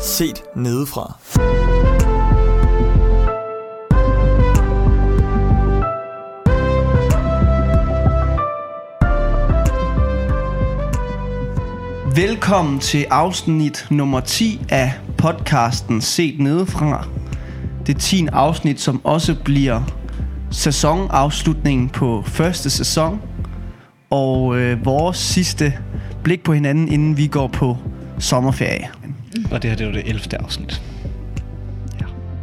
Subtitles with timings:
[0.00, 1.18] set nedefra.
[12.16, 17.06] Velkommen til afsnit nummer 10 af podcasten Set Nedefra.
[17.86, 19.82] Det 10 afsnit, som også bliver
[20.50, 23.20] sæsonafslutningen på første sæson.
[24.10, 25.72] Og øh, vores sidste
[26.22, 27.76] blik på hinanden, inden vi går på
[28.18, 28.99] sommerferie.
[29.50, 30.40] Og det her, det var det 11.
[30.40, 30.82] afsnit.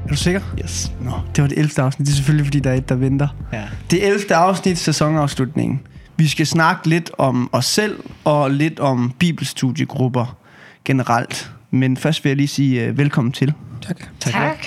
[0.08, 0.42] Er du sikker?
[0.64, 0.92] Yes.
[1.02, 1.82] Nå, det var det 11.
[1.82, 2.08] afsnit.
[2.08, 3.28] Det er selvfølgelig, fordi der er et, der venter.
[3.54, 3.64] Ja.
[3.92, 4.36] Det 11.
[4.36, 5.82] afsnit, sæsonafslutningen.
[6.18, 10.38] Vi skal snakke lidt om os selv, og lidt om bibelstudiegrupper
[10.86, 11.52] generelt.
[11.72, 13.54] Men først vil jeg lige sige uh, velkommen til.
[13.82, 13.98] Tak.
[14.20, 14.66] Tak.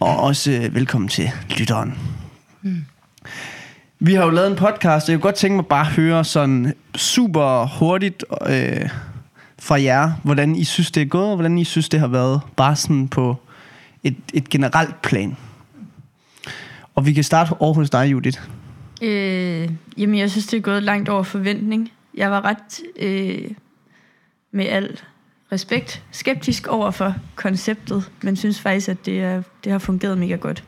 [0.00, 1.98] Og også uh, velkommen til lytteren.
[3.98, 6.24] Vi har jo lavet en podcast, og jeg kunne godt tænke mig bare at høre
[6.24, 8.88] sådan super hurtigt øh,
[9.66, 12.40] fra jer, hvordan I synes, det er gået, og hvordan I synes, det har været.
[12.56, 13.36] Bare sådan på
[14.04, 15.36] et, et generelt plan.
[16.94, 18.40] Og vi kan starte over hos dig, Judith.
[19.02, 21.92] Øh, jamen, jeg synes, det er gået langt over forventning.
[22.14, 23.50] Jeg var ret, øh,
[24.52, 25.00] med al
[25.52, 30.36] respekt, skeptisk over for konceptet, men synes faktisk, at det, er, det har fungeret mega
[30.36, 30.64] godt.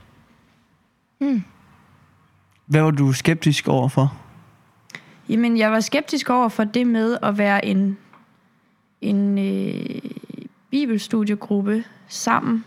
[2.66, 4.16] Hvad var du skeptisk overfor?
[5.28, 7.96] Jamen, jeg var skeptisk over for det med at være en,
[9.00, 10.00] en øh,
[10.70, 12.64] bibelstudiegruppe sammen,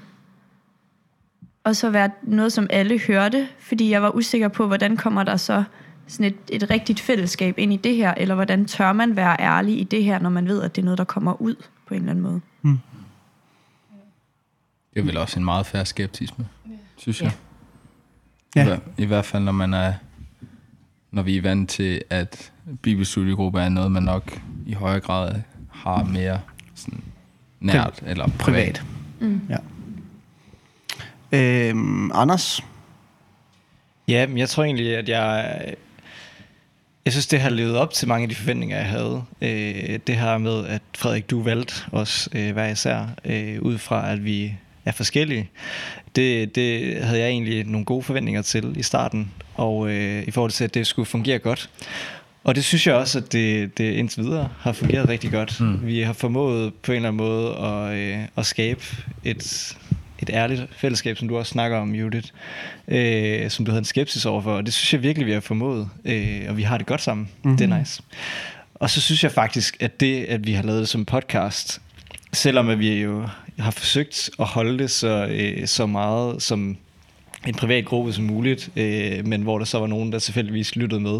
[1.63, 5.37] og så være noget, som alle hørte, fordi jeg var usikker på, hvordan kommer der
[5.37, 5.63] så
[6.07, 9.79] sådan et, et rigtigt fællesskab ind i det her, eller hvordan tør man være ærlig
[9.79, 11.55] i det her, når man ved, at det er noget, der kommer ud
[11.87, 12.41] på en eller anden måde.
[14.93, 16.47] Det er vel også en meget færre skeptisme,
[16.97, 17.31] synes jeg.
[18.55, 18.61] Ja.
[18.61, 19.93] I, hver, I hvert fald, når man er
[21.11, 25.41] når vi er vant til, at bibelstudiegruppe er noget, man nok i højere grad
[25.83, 26.39] har mere
[26.75, 27.03] sådan
[27.59, 28.37] nært eller privat.
[28.39, 28.83] Privat.
[29.19, 29.41] Mm.
[29.49, 29.57] Ja.
[31.31, 32.63] Øhm, Anders?
[34.07, 35.75] Ja, men jeg tror egentlig, at jeg...
[37.05, 39.23] Jeg synes, det har levet op til mange af de forventninger, jeg havde.
[39.41, 44.11] Øh, det her med, at Frederik, du valgte os øh, hver især, øh, ud fra,
[44.11, 44.53] at vi
[44.85, 45.49] er forskellige.
[46.15, 50.51] Det, det havde jeg egentlig nogle gode forventninger til i starten, og øh, i forhold
[50.51, 51.69] til, at det skulle fungere godt.
[52.43, 55.61] Og det synes jeg også, at det, det indtil videre har fungeret rigtig godt.
[55.61, 55.85] Mm.
[55.85, 58.81] Vi har formået på en eller anden måde at, øh, at skabe
[59.23, 59.77] et,
[60.19, 62.27] et ærligt fællesskab, som du også snakker om, Judith,
[62.87, 65.89] øh, som du havde en skepsis overfor, og det synes jeg virkelig, vi har formået,
[66.05, 67.29] øh, og vi har det godt sammen.
[67.43, 67.57] Mm-hmm.
[67.57, 68.01] Det er nice.
[68.75, 71.81] Og så synes jeg faktisk, at det, at vi har lavet det som podcast,
[72.33, 73.27] selvom at vi jo
[73.59, 76.77] har forsøgt at holde det så, øh, så meget som
[77.47, 81.01] en privat gruppe som muligt, øh, men hvor der så var nogen, der tilfældigvis lyttede
[81.01, 81.19] med.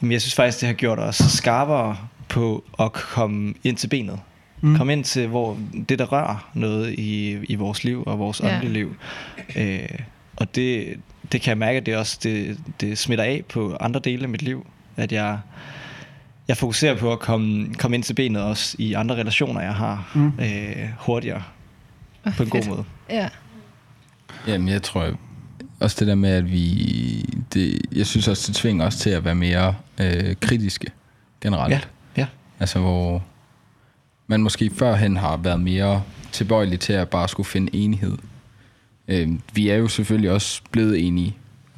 [0.00, 1.96] Men jeg synes faktisk, det har gjort os skarpere
[2.28, 4.20] på at komme ind til benet.
[4.60, 4.76] Mm.
[4.76, 8.54] Komme ind til hvor det, der rører noget i, i vores liv og vores Ja.
[8.54, 8.96] åndelige liv.
[9.56, 9.88] Øh,
[10.36, 10.96] og det,
[11.32, 14.28] det kan jeg mærke, at det også det, det smitter af på andre dele af
[14.28, 14.66] mit liv.
[14.96, 15.38] At jeg,
[16.48, 20.10] jeg fokuserer på at komme, komme ind til benet også i andre relationer, jeg har
[20.14, 20.26] mm.
[20.38, 21.42] øh, hurtigere.
[22.26, 22.84] Oh, På en god måde.
[23.10, 23.28] Ja.
[24.46, 25.02] Jamen, jeg tror
[25.80, 27.24] også det der med, at vi...
[27.54, 30.90] Det, jeg synes også, det tvinger os til at være mere øh, kritiske
[31.40, 31.72] generelt.
[31.72, 31.80] Ja,
[32.16, 32.26] ja.
[32.60, 33.24] Altså, hvor
[34.26, 36.02] man måske førhen har været mere
[36.32, 38.18] tilbøjelig til at bare skulle finde enighed.
[39.08, 41.36] Øh, vi er jo selvfølgelig også blevet enige.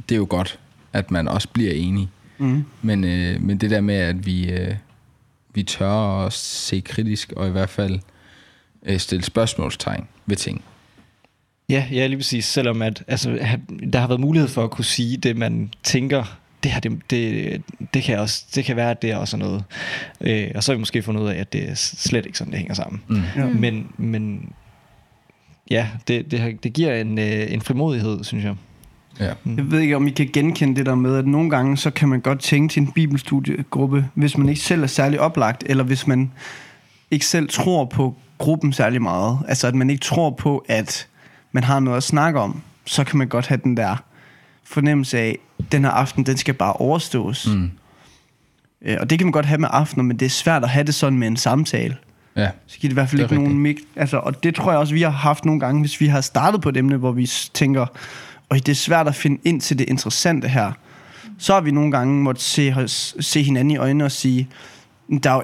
[0.08, 0.58] Det er jo godt,
[0.92, 2.08] at man også bliver enige.
[2.38, 2.64] Mm.
[2.82, 4.74] Men, øh, men det der med, at vi, øh,
[5.54, 8.00] vi tør at se kritisk, og i hvert fald
[8.82, 10.64] øh, stille spørgsmålstegn ved ting.
[11.68, 12.44] Ja, ja, lige præcis.
[12.44, 13.38] Selvom at, altså,
[13.92, 17.62] der har været mulighed for at kunne sige det, man tænker, det her, det, det,
[17.94, 19.64] det, kan, også, det kan være, at det er også noget.
[20.20, 22.50] Øh, og så har vi måske fundet ud af, at det er slet ikke sådan,
[22.50, 23.02] det hænger sammen.
[23.08, 23.22] Mm.
[23.36, 23.46] Ja.
[23.46, 24.52] Men, men
[25.70, 28.54] ja, det, det, har- det giver en, øh, en frimodighed, synes jeg.
[29.20, 29.32] Ja.
[29.56, 32.08] Jeg ved ikke, om I kan genkende det der med, at nogle gange, så kan
[32.08, 36.06] man godt tænke til en bibelstudiegruppe, hvis man ikke selv er særlig oplagt, eller hvis
[36.06, 36.32] man
[37.10, 39.38] ikke selv tror på gruppen særlig meget.
[39.48, 41.06] Altså, at man ikke tror på, at
[41.52, 43.96] man har noget at snakke om, så kan man godt have den der
[44.64, 45.38] fornemmelse af,
[45.72, 47.46] den her aften, den skal bare overstås.
[47.46, 47.70] Mm.
[48.82, 50.84] Øh, Og det kan man godt have med aftener, men det er svært at have
[50.84, 51.96] det sådan med en samtale.
[52.36, 52.50] Ja.
[52.66, 53.76] Så giver det i hvert fald ikke nogen mix.
[53.96, 56.60] Altså, og det tror jeg også, vi har haft nogle gange, hvis vi har startet
[56.60, 57.86] på et emne, hvor vi tænker,
[58.48, 60.72] og det er svært at finde ind til det interessante her.
[61.38, 62.74] Så har vi nogle gange måtte se,
[63.20, 64.48] se hinanden i øjnene og sige,
[65.22, 65.42] der er, jo,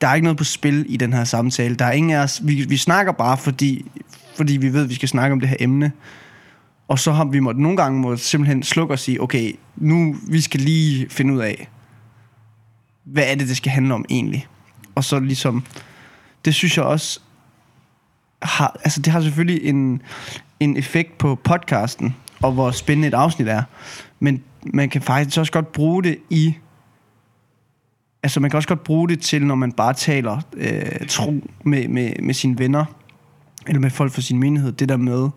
[0.00, 1.74] der er ikke noget på spil i den her samtale.
[1.74, 3.86] Der er ingen af os, vi, vi snakker bare, fordi,
[4.36, 5.92] fordi vi ved, at vi skal snakke om det her emne.
[6.88, 10.40] Og så har vi måtte, nogle gange måtte simpelthen slukke og sige, okay, nu vi
[10.40, 11.68] skal lige finde ud af,
[13.04, 14.46] hvad er det, det skal handle om egentlig.
[14.94, 15.64] Og så ligesom,
[16.44, 17.20] det synes jeg også,
[18.42, 20.02] har, altså det har selvfølgelig en,
[20.60, 23.62] en effekt på podcasten, og hvor spændende et afsnit er.
[24.20, 26.54] Men man kan faktisk også godt bruge det i
[28.22, 31.34] altså man kan også godt bruge det til, når man bare taler øh, tro
[31.64, 32.84] med, med, med sine venner,
[33.66, 35.28] eller med folk fra sin menighed, det der med,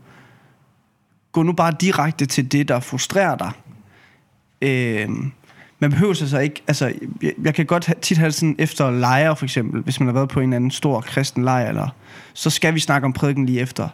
[1.32, 3.52] gå nu bare direkte til det, der frustrerer dig.
[4.62, 5.10] Øh,
[5.80, 9.36] man behøver sig så ikke, altså jeg, jeg kan godt tit have sådan efter lejre
[9.36, 11.88] for eksempel, hvis man har været på en eller anden stor kristen lejr, eller,
[12.34, 13.90] så skal vi snakke om prædiken lige efter.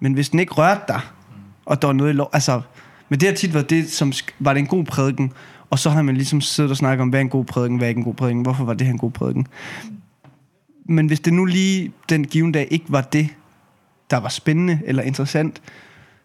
[0.00, 1.00] Men hvis den ikke rørte dig,
[1.66, 2.60] og der var noget i lov, altså,
[3.08, 5.32] men det har tit været det, som var det en god prædiken,
[5.70, 7.86] og så har man ligesom siddet og snakket om, hvad er en god prædiken, hvad
[7.86, 9.46] er ikke en god prædiken, hvorfor var det her en god prædiken.
[10.88, 13.28] Men hvis det nu lige den given dag ikke var det,
[14.10, 15.60] der var spændende eller interessant,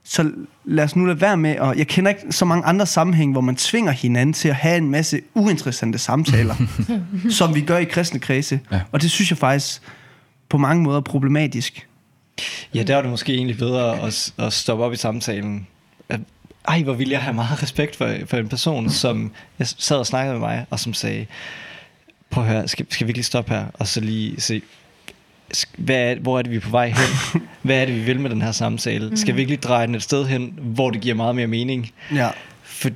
[0.03, 0.31] så
[0.65, 3.41] lad os nu lade være med, og jeg kender ikke så mange andre sammenhæng, hvor
[3.41, 6.55] man tvinger hinanden til at have en masse uinteressante samtaler,
[7.29, 8.59] som vi gør i kristne kredse.
[8.71, 8.81] Ja.
[8.91, 9.81] Og det synes jeg faktisk
[10.49, 11.87] på mange måder er problematisk.
[12.73, 15.67] Ja, der var det måske egentlig bedre at, at stoppe op i samtalen.
[16.09, 16.19] At,
[16.67, 20.07] ej, hvor ville jeg have meget respekt for, for en person, som jeg sad og
[20.07, 21.25] snakkede med mig, og som sagde,
[22.29, 24.61] prøv at høre, skal, skal vi ikke lige stoppe her, og så lige se,
[25.77, 27.41] hvad er, hvor er det, vi er på vej hen?
[27.61, 29.17] Hvad er det, vi vil med den her samtale?
[29.17, 31.91] Skal vi ikke lige dreje den et sted hen, hvor det giver meget mere mening?
[32.13, 32.29] Ja.
[32.63, 32.89] For,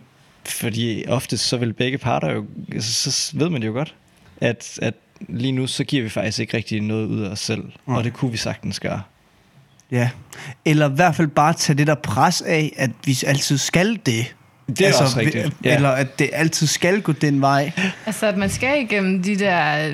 [0.45, 3.95] fordi ofte så vil begge parter jo, altså, så ved man det jo godt,
[4.41, 7.63] at, at lige nu så giver vi faktisk ikke rigtig noget ud af os selv,
[7.87, 7.97] Nej.
[7.97, 9.01] og det kunne vi sagtens gøre.
[9.91, 10.09] Ja.
[10.65, 14.35] Eller i hvert fald bare tage det der pres af, at vi altid skal det.
[14.67, 15.75] Det er også rigtigt, ja.
[15.75, 17.71] Eller at det altid skal gå den vej.
[18.05, 19.93] Altså, at man skal igennem de der,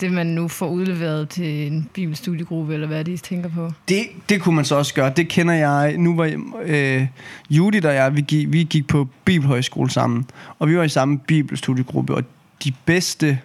[0.00, 3.72] det man nu får udleveret til en bibelstudiegruppe, eller hvad det I tænker på.
[3.88, 5.12] Det, det kunne man så også gøre.
[5.16, 5.96] Det kender jeg.
[5.98, 7.06] Nu var øh,
[7.50, 10.26] Judith og jeg, vi gik, vi gik på bibelhøjskole sammen.
[10.58, 12.14] Og vi var i samme bibelstudiegruppe.
[12.14, 12.22] Og
[12.64, 13.38] de bedste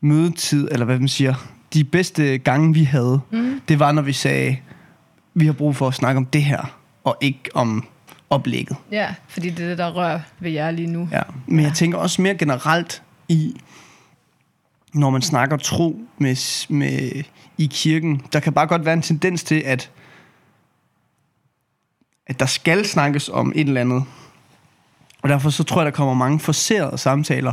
[0.00, 1.34] mødetid, eller hvad man siger,
[1.74, 3.60] de bedste gange vi havde, mm.
[3.68, 4.56] det var når vi sagde,
[5.34, 7.86] vi har brug for at snakke om det her, og ikke om
[8.30, 8.76] oplægget.
[8.90, 11.08] Ja, fordi det er det, der rører ved jer lige nu.
[11.12, 11.22] Ja.
[11.46, 13.56] Men jeg tænker også mere generelt i,
[14.94, 17.22] når man snakker tro med, med,
[17.58, 19.90] i kirken, der kan bare godt være en tendens til, at,
[22.26, 24.04] at der skal snakkes om et eller andet.
[25.22, 27.52] Og derfor så tror jeg, der kommer mange forserede samtaler.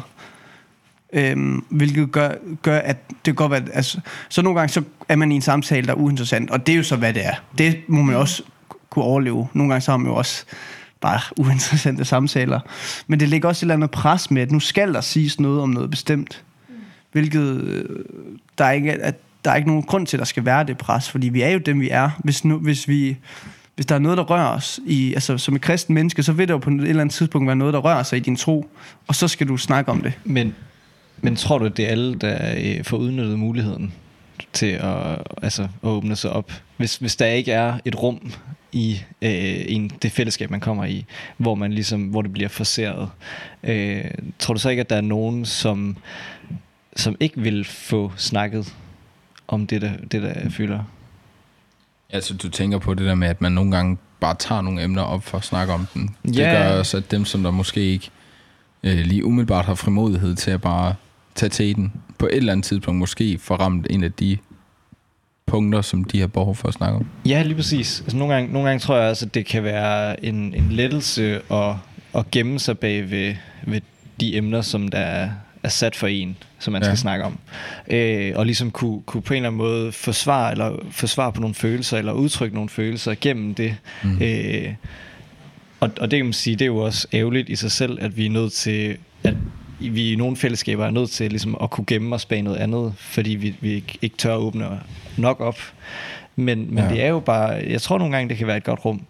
[1.14, 2.32] Øhm, hvilket gør,
[2.62, 4.00] gør, at det godt være, altså,
[4.30, 6.78] så nogle gange så er man i en samtale, der er uinteressant, og det er
[6.78, 7.34] jo så, hvad det er.
[7.58, 8.44] Det må man også
[8.94, 9.48] kunne overleve.
[9.54, 10.46] Nogle gange så har man jo også
[11.02, 12.60] bare uinteressante samtaler.
[13.08, 15.62] Men det ligger også et eller andet pres med, at nu skal der siges noget
[15.62, 16.44] om noget bestemt.
[17.12, 17.86] Hvilket øh,
[18.58, 20.78] der er ikke, at der er ikke nogen grund til, at der skal være det
[20.78, 22.10] pres, fordi vi er jo dem, vi er.
[22.24, 23.18] Hvis, nu, hvis, vi,
[23.76, 26.48] hvis der er noget, der rører os, i, altså som et kristen menneske, så vil
[26.48, 28.70] der jo på et eller andet tidspunkt være noget, der rører sig i din tro,
[29.08, 30.14] og så skal du snakke om det.
[30.24, 30.56] Men,
[31.22, 33.94] men tror du, at det er alle, der øh, får udnyttet muligheden
[34.54, 36.52] til at, altså, at åbne sig op?
[36.78, 38.32] Hvis, hvis der ikke er et rum
[38.74, 41.06] i øh, en, det fællesskab, man kommer i,
[41.38, 43.10] hvor, man ligesom, hvor det bliver forseret,
[43.64, 44.06] øh,
[44.40, 45.98] tror du så ikke, at der er nogen, som,
[46.96, 48.74] som ikke vil få snakket
[49.48, 50.80] om det, der, det, der fylder?
[52.10, 55.02] Altså, du tænker på det der med, at man nogle gange bare tager nogle emner
[55.02, 56.10] op for at snakke om dem.
[56.26, 56.52] Det Ja.
[56.52, 58.10] gør også, at dem, som der måske ikke
[58.84, 60.96] øh, lige umiddelbart har frimodighed til at bare
[61.36, 64.38] tage til den, på et eller andet tidspunkt måske får ramt en af de
[65.46, 67.06] punkter, som de har behov for at snakke om.
[67.26, 68.02] Ja, lige præcis.
[68.02, 71.42] Altså, nogle, gange, nogle gange tror jeg også, at det kan være en, en lettelse
[71.52, 71.76] at,
[72.16, 73.36] at gemme sig bag ved,
[73.68, 73.82] ved
[74.20, 75.30] de emner, som der er,
[75.64, 76.88] er sat for en, som man Ja.
[76.88, 77.40] skal snakke om.
[77.88, 81.56] Øh, og ligesom kunne, kunne på en eller anden måde forsvare, eller forsvare på nogle
[81.56, 83.76] følelser, eller udtrykke nogle følelser gennem det.
[84.04, 84.18] Mm.
[84.22, 84.74] Øh,
[85.80, 88.18] og, og det kan man sige, det er jo også ærgerligt i sig selv, at
[88.18, 89.34] vi er nødt til, at
[89.90, 92.94] vi i nogle fællesskaber er nødt til ligesom, at kunne gemme os bag noget andet,
[92.98, 94.80] fordi vi, vi ikke, ikke tør åbne
[95.18, 95.58] nok op.
[96.36, 96.90] Men, men Ja.
[96.90, 99.02] det er jo bare, jeg tror nogle gange, det kan være et godt rum.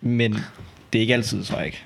[0.00, 0.32] Men
[0.92, 1.82] det er ikke altid, tror jeg ikke.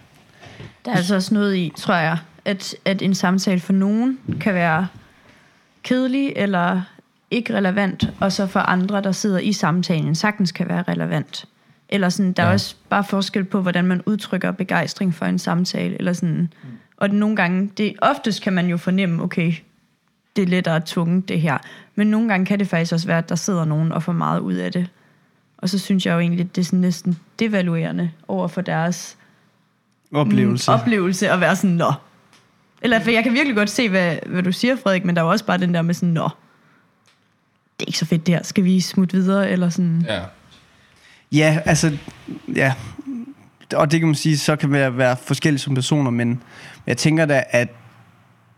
[0.84, 4.54] Der er altså også noget i, tror jeg, at, at en samtale for nogen kan
[4.54, 4.86] være
[5.82, 6.80] kedelig eller
[7.30, 11.44] ikke relevant, og så for andre, der sidder i samtalen, sagtens kan være relevant.
[11.88, 12.48] Eller sådan, der ja.
[12.48, 15.96] er også bare forskel på, hvordan man udtrykker begejstring for en samtale.
[15.98, 16.52] Eller sådan.
[16.96, 19.52] Og nogle gange, det, oftest kan man jo fornemme, okay,
[20.36, 21.58] det er lettere tvunget det her.
[21.94, 24.40] Men nogle gange kan det faktisk også være, at der sidder nogen og får meget
[24.40, 24.88] ud af det.
[25.58, 29.16] Og så synes jeg jo egentlig, at det er sådan næsten devaluerende over for deres
[30.12, 30.70] Oplevelse.
[30.70, 31.92] Mm, oplevelse at være sådan, nå.
[32.82, 35.26] Eller for jeg kan virkelig godt se, hvad, hvad du siger, Frederik, men der er
[35.26, 36.28] jo også bare den der med sådan, nå.
[37.78, 38.42] Det er ikke så fedt det her.
[38.42, 39.50] Skal vi smutte videre?
[39.50, 40.04] Eller sådan.
[40.08, 40.22] Ja.
[41.32, 41.98] Ja, altså,
[42.54, 42.74] ja.
[43.74, 46.42] Og det kan man sige, så kan være, være forskellige som personer, men
[46.86, 47.68] jeg tænker da, at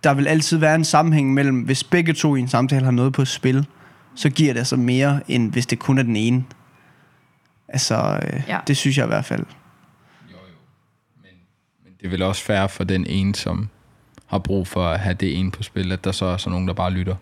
[0.05, 3.13] der vil altid være en sammenhæng mellem, hvis begge to i en samtale har noget
[3.13, 3.67] på spil,
[4.15, 6.45] så giver det altså mere, end hvis det kun er den ene.
[7.69, 8.59] Altså, øh, Ja.
[8.67, 9.45] det synes jeg i hvert fald.
[11.85, 13.69] Men det er vel også fair for den ene, som
[14.27, 16.69] har brug for at have det ene på spil, at der så er så nogen,
[16.69, 17.15] der bare lytter.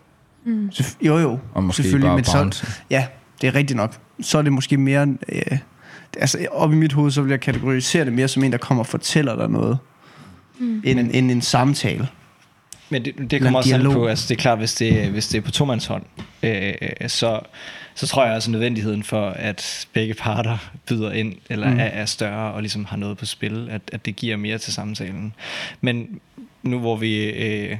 [0.47, 1.39] Selvf- jo, jo.
[1.53, 2.71] Og måske Selvfølgelig, bare men så-.
[2.89, 3.07] Ja,
[3.41, 3.97] det er rigtigt nok.
[4.21, 5.07] Så er det måske mere...
[5.29, 5.57] Øh,
[6.19, 8.83] altså, op i mit hoved, så vil jeg kategorisere det mere som en, der kommer
[8.83, 9.77] og fortæller dig noget,
[10.59, 10.81] mm.
[10.85, 12.07] end, end en samtale.
[12.89, 13.93] Men det, det kommer også an dialog.
[13.93, 16.03] på, altså det er klart, hvis det, hvis det er på tomandshånd,
[16.43, 16.73] øh,
[17.07, 17.39] så,
[17.95, 20.57] så tror jeg også, at nødvendigheden for, at begge parter
[20.87, 21.79] byder ind, eller mm.
[21.79, 24.73] er, er større, og ligesom har noget på spil, at, at det giver mere til
[24.73, 25.33] samtalen.
[25.81, 26.19] Men
[26.63, 27.77] nu hvor vi øh,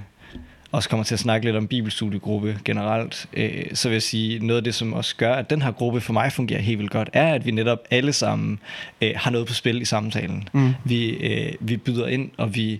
[0.72, 4.58] også kommer til at snakke lidt om bibelstudiegruppe generelt, øh, så vil jeg sige, noget
[4.58, 7.10] af det, som også gør, at den her gruppe for mig fungerer helt vildt godt,
[7.14, 8.60] er, at vi netop alle sammen
[9.02, 10.50] øh, har noget på spil i samtalen.
[10.54, 10.74] Mm.
[10.84, 12.80] Vi, øh, vi byder ind, og vi,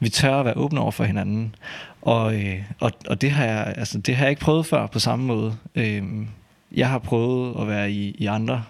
[0.00, 1.54] vi tør at være åbne over for hinanden.
[2.02, 4.98] Og, øh, og, og det, har jeg, altså, det har jeg ikke prøvet før på
[4.98, 5.56] samme måde.
[5.74, 6.02] Øh,
[6.72, 8.64] jeg har prøvet at være i, i andre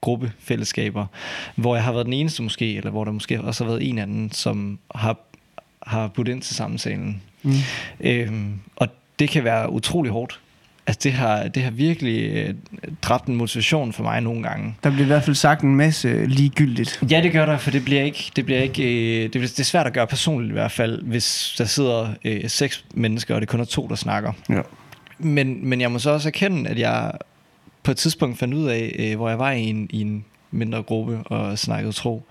[0.00, 1.06] gruppefællesskaber,
[1.56, 3.98] hvor jeg har været den eneste måske, eller hvor der måske også har været en
[3.98, 5.18] anden, som har,
[5.86, 7.22] har budt ind til samtalen.
[7.42, 7.52] Mm.
[8.00, 10.40] Øhm, og det kan være utrolig hårdt.
[10.86, 12.54] Altså det har, det har virkelig øh,
[13.02, 14.74] dræbt en motivation for mig nogle gange.
[14.84, 17.02] Der bliver i hvert fald sagt en masse ligegyldigt.
[17.10, 19.60] Ja, det gør der, for det bliver ikke, det bliver ikke, øh, det, bliver, det
[19.60, 23.40] er svært at gøre personligt i hvert fald, hvis der sidder øh, seks mennesker, og
[23.40, 24.32] det kun er to, der snakker.
[24.48, 24.60] Ja.
[25.18, 27.12] Men, men jeg må så også erkende, at jeg
[27.82, 30.82] på et tidspunkt fandt ud af, øh, hvor jeg var i en, i en mindre
[30.82, 32.22] gruppe og snakkede tro.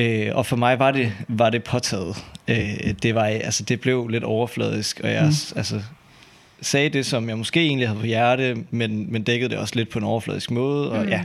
[0.00, 2.24] Øh, og for mig var det, var det påtaget.
[2.48, 5.56] Øh, det, var, altså, det blev lidt overfladisk, og jeg mm.
[5.56, 5.82] altså,
[6.60, 9.88] sagde det, som jeg måske egentlig havde på hjerte, men, men dækkede det også lidt
[9.88, 10.92] på en overfladisk måde.
[10.92, 11.08] Og, Mm.
[11.08, 11.24] ja.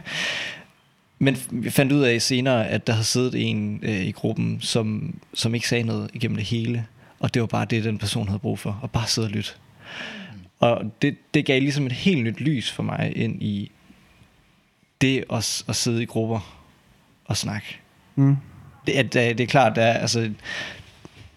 [1.19, 5.15] Men vi fandt ud af senere, at der havde siddet en øh, i gruppen, som,
[5.33, 6.85] som ikke sagde noget igennem det hele.
[7.19, 8.79] Og det var bare det, den person havde brug for.
[8.83, 9.51] At bare sidde og lytte.
[10.59, 13.71] Og det, det gav ligesom et helt nyt lys for mig ind i
[15.01, 16.65] det at, at sidde i grupper
[17.25, 17.77] og snakke.
[18.15, 18.37] Mm.
[18.87, 20.31] Det, er, det, er- det klart, der er, altså,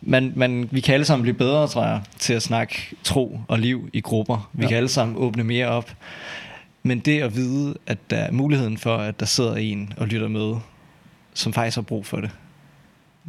[0.00, 2.75] man, man, vi kan alle sammen blive bedre, tror jeg, til at snakke
[3.05, 4.50] tro og liv i grupper.
[4.52, 4.69] Vi Ja.
[4.69, 5.95] kan alle sammen åbne mere op.
[6.83, 10.28] Men det at vide, at der er muligheden for, at der sidder en og lytter
[10.28, 10.55] med,
[11.35, 12.31] som faktisk har brug for det,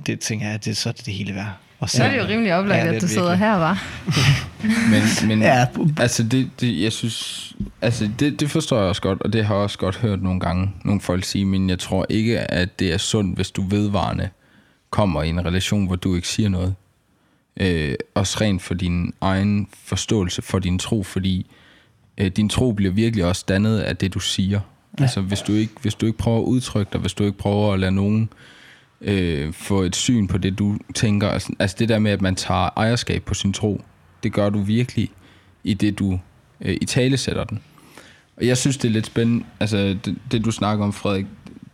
[0.05, 1.51] det tænker jeg, det, så er det det hele værd.
[1.79, 3.48] Og Så er det jo rimelig oplagt, Ja, at du det sidder virkelig.
[3.48, 3.83] her, var.
[4.91, 5.65] Men, men Ja,
[6.00, 9.55] altså det, det, jeg synes, altså det, det forstår jeg også godt, og det har
[9.55, 12.93] jeg også godt hørt nogle gange, nogle folk sige, men jeg tror ikke, at det
[12.93, 14.29] er sundt, hvis du vedvarende
[14.89, 16.75] kommer i en relation, hvor du ikke siger noget.
[17.59, 21.45] Øh, også rent for din egen forståelse for din tro, fordi
[22.17, 24.59] øh, din tro bliver virkelig også dannet af det, du siger.
[25.00, 25.03] Ja.
[25.03, 27.74] Altså hvis du, ikke, hvis du ikke prøver at udtrykke dig, hvis du ikke prøver
[27.74, 28.58] at lade nogen øh,
[29.01, 31.29] Øh, få et syn på det, du tænker.
[31.29, 33.81] Altså, altså det der med, at man tager ejerskab på sin tro,
[34.23, 35.11] det gør du virkelig
[35.63, 36.19] i det, du
[36.61, 37.59] øh, i tale sætter den.
[38.37, 41.25] Og jeg synes, det er lidt spændende, altså det, det du snakker om, Frederik,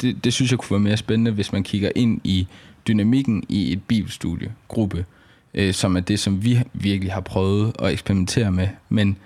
[0.01, 2.47] det, det synes jeg kunne være mere spændende, hvis man kigger ind i
[2.87, 5.05] dynamikken i et bibelstudiegruppe,
[5.53, 8.67] øh, som er det, som vi virkelig har prøvet at eksperimentere med.
[8.89, 9.17] Men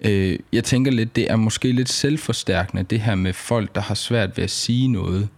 [0.00, 3.94] øh, jeg tænker lidt, det er måske lidt selvforstærkende, det her med folk, der har
[3.94, 5.28] svært ved at sige noget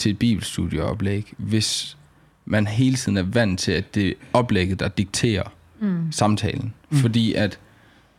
[0.00, 1.96] til et bibelstudieoplæg, hvis
[2.44, 6.12] man hele tiden er vant til, at det er oplægget, der dikterer mm.
[6.12, 6.74] samtalen.
[6.90, 6.96] Mm.
[6.96, 7.58] Fordi at,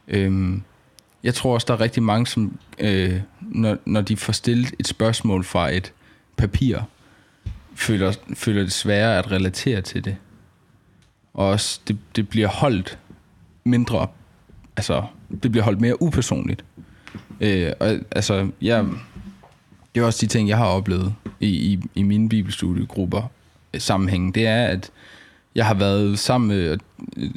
[0.07, 0.61] øhm,
[1.23, 4.87] jeg tror også, der er rigtig mange, som, øh, når, når de får stillet et
[4.87, 5.93] spørgsmål fra et
[6.37, 6.79] papir,
[7.75, 10.17] føler, føler det sværere at relatere til det.
[11.33, 12.99] Og også, det, det bliver holdt
[13.63, 14.07] mindre,
[14.77, 15.03] altså,
[15.43, 16.65] det bliver holdt mere upersonligt.
[17.41, 18.85] Øh, og, altså, jeg,
[19.95, 23.21] det er også de ting, jeg har oplevet i, i, i mine bibelstudiegrupper
[23.73, 24.31] øh, sammenhængen.
[24.31, 24.91] Det er, at
[25.55, 26.77] jeg har været sammen med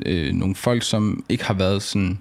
[0.07, 2.19] øh, nogle folk, som ikke har været sådan,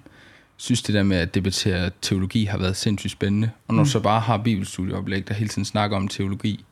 [0.56, 3.50] synes det der med at debattere teologi har været sindssygt spændende.
[3.68, 3.88] Og når mm.
[3.88, 6.64] så bare har bibelstudieoplæg, der hele tiden snakker om teologi,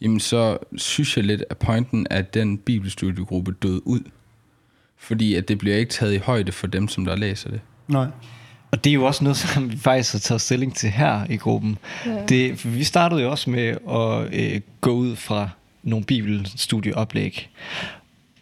[0.00, 4.00] jamen så synes jeg lidt, at pointen af den bibelstudiegruppe døde ud.
[4.96, 7.60] Fordi at det bliver ikke taget i højde for dem, som der læser det.
[7.88, 8.06] Nej.
[8.70, 11.36] Og det er jo også noget, som vi faktisk har taget stilling til her i
[11.36, 11.78] gruppen.
[12.06, 12.26] Ja.
[12.28, 15.48] Det, for vi startede jo også med at øh, gå ud fra
[15.82, 17.48] nogle bibelstudieoplæg,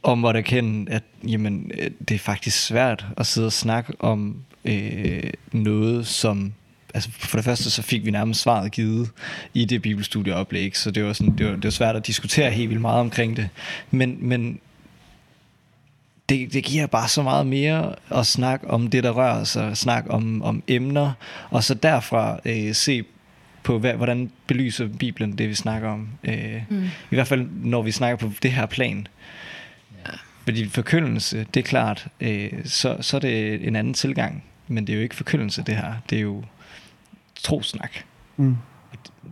[0.03, 4.37] og måtte erkende, at jamen, øh, det er faktisk svært at sidde og snakke om
[4.65, 6.53] øh, noget, som...
[6.95, 9.11] Altså for det første, så fik vi nærmest svaret givet
[9.55, 12.69] i det bibelstudieoplæg, så det var, sådan, det var, det var svært at diskutere helt
[12.69, 13.49] vildt meget omkring det.
[13.91, 14.61] Men, men
[16.29, 20.11] det, det giver bare så meget mere at snakke om det, der rører sig, snakke
[20.11, 21.13] om, om emner,
[21.51, 23.05] og så derfra øh, se
[23.63, 26.09] på, hvad, hvordan belyser Bibelen det, vi snakker om.
[26.25, 26.85] Øh, mm.
[26.85, 29.07] I hvert fald, når vi snakker på det her plan.
[30.07, 30.13] Ja.
[30.45, 34.93] Fordi forkyndelse, det er klart, øh, så, så er det en anden tilgang men det
[34.93, 35.95] er jo ikke forkyndelse, det her.
[36.11, 36.45] Det er jo
[37.43, 37.91] trosnak.
[38.37, 38.57] Mm.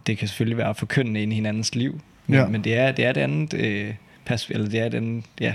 [0.06, 2.46] Det kan selvfølgelig være forkyndende ind i hinandens liv, men, Ja.
[2.46, 3.94] men det, er, det er et andet øh,
[4.30, 5.54] pers- eller det er et andet, ja,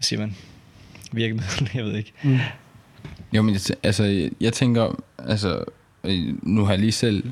[0.00, 0.36] hvad siger man,
[1.12, 2.12] virkemiddel, jeg ved ikke.
[2.24, 2.38] Mm.
[3.32, 5.64] Jo, men altså, jeg- tænker, altså,
[6.04, 7.24] øh, nu har jeg lige selv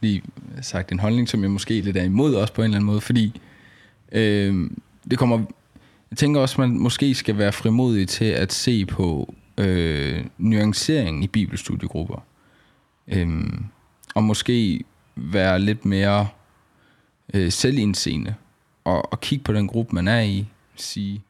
[0.00, 0.22] lige
[0.62, 3.00] sagt en holdning, som jeg måske lidt er imod også på en eller anden måde,
[3.00, 3.40] fordi
[4.12, 4.70] øh,
[5.10, 5.38] det kommer,
[6.10, 11.26] jeg tænker også, man måske skal være frimodig til at se på øh, nuanceringen i
[11.26, 12.24] bibelstudiegrupper.
[13.08, 13.28] Øh,
[14.14, 14.84] og måske
[15.16, 16.28] være lidt mere
[17.34, 18.34] øh, selvindseende
[18.84, 21.22] og, og kigge på den gruppe, man er i, sige,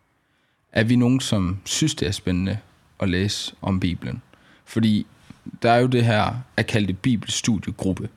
[0.74, 2.58] er vi nogen, som synes, det er spændende
[3.00, 4.22] at læse om Bibelen?
[4.64, 5.06] Fordi
[5.62, 8.08] der er jo det her at kalde det bibelstudiegruppe.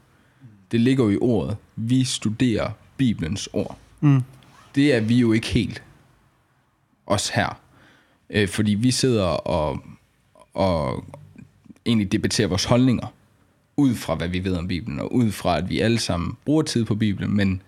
[0.71, 1.57] Det ligger jo i ordet.
[1.75, 3.77] Vi studerer Bibelens ord.
[4.01, 4.21] Mm.
[4.75, 5.83] Det er vi jo ikke helt.
[7.05, 7.59] Os her.
[8.29, 9.83] Øh, fordi vi sidder og,
[10.53, 11.05] og
[11.85, 13.07] egentlig debatterer vores holdninger
[13.77, 16.61] ud fra, hvad vi ved om Bibelen, og ud fra, at vi alle sammen bruger
[16.61, 17.61] tid på Bibelen, men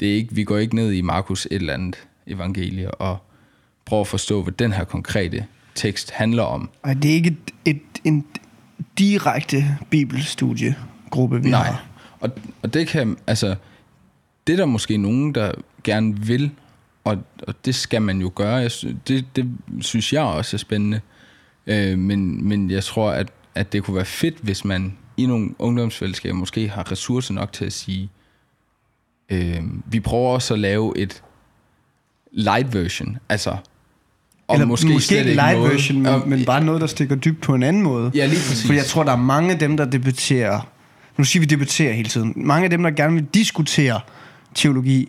[0.00, 3.18] det er ikke, vi går ikke ned i Markus et eller andet evangelie og
[3.84, 6.70] prøver at forstå, hvad den her konkrete tekst handler om.
[6.84, 8.26] Ej, det er ikke et, et, en
[8.98, 11.64] direkte bibelstudiegruppe, vi Nej.
[11.64, 11.84] har.
[12.20, 12.30] Og,
[12.62, 13.54] og det kan, altså,
[14.46, 15.52] det er der måske nogen, der
[15.84, 16.50] gerne vil,
[17.04, 18.56] og, og det skal man jo gøre.
[18.56, 18.70] Jeg,
[19.08, 19.50] det, det
[19.80, 21.00] synes jeg også er spændende.
[21.66, 25.54] Øh, men, men jeg tror, at, at det kunne være fedt, hvis man i nogle
[25.58, 28.10] ungdomsfællesskaber måske har ressourcer nok til at sige,
[29.28, 31.22] øh, vi prøver også at lave et
[32.32, 33.56] light version, altså
[34.48, 37.16] og Eller måske, måske slet live noget- version, men, Ja, men bare noget, der stikker
[37.16, 38.10] dybt på en anden måde.
[38.14, 38.66] Ja, lige præcis.
[38.66, 40.68] For jeg tror, der er mange af dem, der debatterer...
[41.18, 42.32] Nu siger vi debatterer hele tiden.
[42.36, 44.00] Mange af dem, der gerne vil diskutere
[44.54, 45.08] teologi,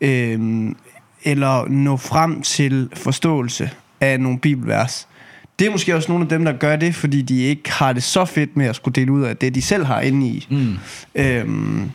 [0.00, 0.76] øhm,
[1.24, 3.70] eller nå frem til forståelse
[4.00, 5.08] af nogle bibelvers,
[5.58, 8.02] det er måske også nogle af dem, der gør det, fordi de ikke har det
[8.02, 10.46] så fedt med at skulle dele ud af det, de selv har inde i.
[10.50, 10.74] Mm.
[11.14, 11.90] Øhm,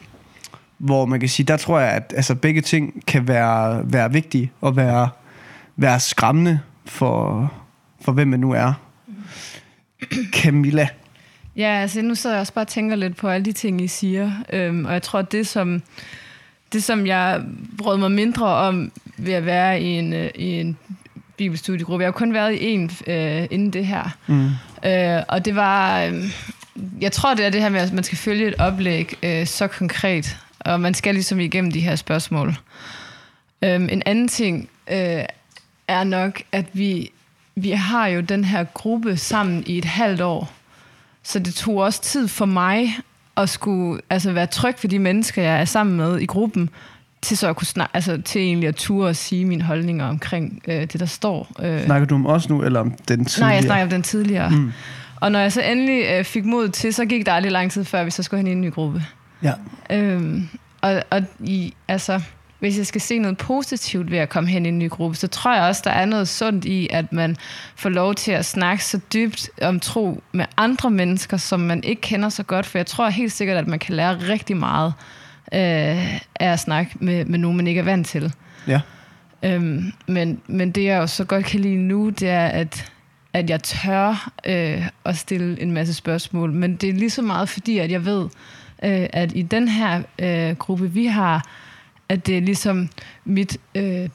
[0.78, 4.52] hvor man kan sige, der tror jeg, at altså, begge ting kan være, være vigtige
[4.62, 5.10] og være,
[5.78, 6.60] være skræmmende
[6.92, 7.54] for,
[8.02, 8.74] for hvem man nu er.
[10.44, 10.88] Camilla.
[11.56, 13.88] Ja, altså nu sidder jeg også bare og tænker lidt på alle de ting, I
[13.88, 14.32] siger.
[14.54, 15.82] Øhm, og jeg tror, at det som,
[16.74, 17.42] det, som jeg
[17.78, 20.78] brød mig mindre om ved at være i en, øh, i en
[21.38, 24.18] bibelstudiegruppe, jeg har kun været i en øh, inden det her.
[24.28, 24.50] Mm.
[24.90, 26.02] Øh, og det var...
[26.02, 26.34] Øh,
[27.02, 29.68] jeg tror, det er det her med, at man skal følge et oplæg øh, så
[29.68, 32.56] konkret, og man skal ligesom igennem de her spørgsmål.
[33.62, 35.24] Øhm, en anden ting øh,
[35.92, 37.12] er nok, at vi,
[37.56, 40.52] vi har jo den her gruppe sammen i et halvt år,
[41.24, 42.96] så det tog også tid for mig
[43.38, 46.70] at skulle altså være tryg for de mennesker, jeg er sammen med i gruppen,
[47.22, 50.62] til så at kunne snak, altså til egentlig at ture og sige mine holdninger omkring
[50.68, 51.52] øh, det, der står.
[51.60, 53.50] Øh, Snakker du om os nu, eller om den tidligere?
[53.50, 54.50] Nej, jeg snakker om den tidligere.
[54.50, 54.72] Mm.
[55.16, 57.86] Og når jeg så endelig øh, fik mod til, så gik der aldrig lang tid
[57.86, 59.04] før, vi så skulle hen i en ny gruppe.
[59.44, 59.54] Ja.
[59.90, 60.50] Øhm,
[60.82, 62.22] og og i, altså,
[62.62, 65.28] hvis jeg skal se noget positivt ved at komme hen i en ny gruppe, så
[65.28, 67.38] tror jeg også, der er noget sundt i, at man
[67.76, 72.02] får lov til at snakke så dybt om tro med andre mennesker, som man ikke
[72.02, 72.66] kender så godt.
[72.66, 74.94] For jeg tror helt sikkert, at man kan lære rigtig meget
[75.54, 78.34] øh, af at snakke med, med nogen, man ikke er vant til.
[78.68, 78.82] Ja.
[79.44, 82.92] Øhm, men, men det, jeg jo så godt kan lide nu, det er, at,
[83.34, 86.52] at jeg tør øh, at stille en masse spørgsmål.
[86.52, 88.24] Men det er lige så meget fordi, at jeg ved,
[88.84, 91.46] øh, at i den her øh, gruppe, vi har,
[92.12, 92.90] at det er ligesom
[93.26, 94.10] mit, øh,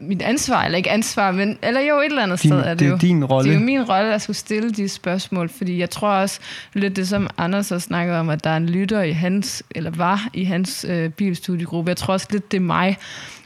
[0.00, 2.78] mit ansvar, eller ikke ansvar, men, eller jo, et eller andet Din, sted er det,
[2.78, 2.94] det jo.
[2.94, 3.50] er din rolle.
[3.50, 6.40] Det er jo min rolle at skulle stille de spørgsmål, fordi jeg tror også
[6.74, 9.90] lidt det, som Anders har snakket om, at der er en lytter i hans, eller
[9.90, 11.88] var i hans øh, bilstudiegruppe.
[11.88, 12.96] Jeg tror også lidt, det er mig.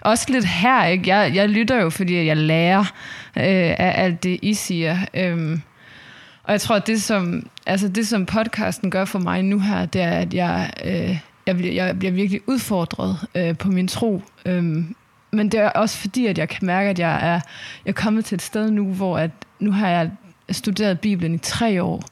[0.00, 1.16] Også lidt her, ikke?
[1.16, 2.80] Jeg, jeg lytter jo, fordi jeg lærer
[3.36, 4.98] øh, af alt det, I siger.
[5.14, 5.62] Øhm,
[6.42, 9.86] og jeg tror, at det som, altså det, som podcasten gør for mig nu her,
[9.86, 11.18] det er, at jeg, øh,
[11.50, 14.22] jeg, bliver, jeg bliver virkelig udfordret øh, på min tro.
[14.46, 14.94] Øhm,
[15.30, 17.40] men det er også fordi, at jeg kan mærke, at jeg er,
[17.84, 20.10] jeg er kommet til et sted nu, hvor at, nu har jeg
[20.50, 22.04] studeret Bibelen i tre år,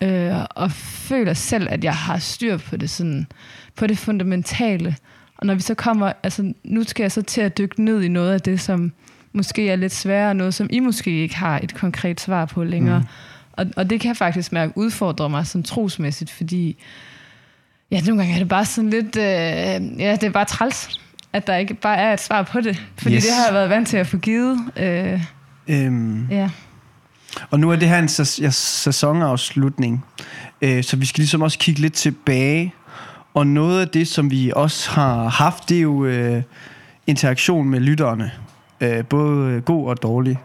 [0.00, 3.26] øh, og føler selv, at jeg har styr på det, sådan,
[3.76, 4.96] på det fundamentale.
[5.36, 8.08] Og når vi så kommer, altså nu skal jeg så til at dykke ned i
[8.08, 8.92] noget af det, som
[9.32, 12.98] måske er lidt sværere, noget som I måske ikke har et konkret svar på længere.
[12.98, 13.06] Mm.
[13.52, 16.76] Og, og det kan jeg faktisk mærke udfordrer mig sådan trosmæssigt, fordi
[17.92, 19.22] ja, nogle gange er det bare sådan lidt, øh,
[20.00, 21.00] ja, det er bare træls,
[21.32, 22.82] at der ikke bare er et svar på det.
[22.98, 23.24] Fordi Yes.
[23.24, 24.58] det har jeg været vant til at få givet.
[24.76, 25.22] Øh,
[25.68, 26.50] Øhm, ja.
[27.50, 28.08] og nu er det her en
[28.52, 30.04] sæsonafslutning,
[30.62, 32.74] øh, så vi skal ligesom også kigge lidt tilbage.
[33.34, 36.42] Og noget af det, som vi også har haft, det er jo øh,
[37.06, 38.30] interaktion med lytterne.
[38.80, 40.38] øh, både god og dårlig.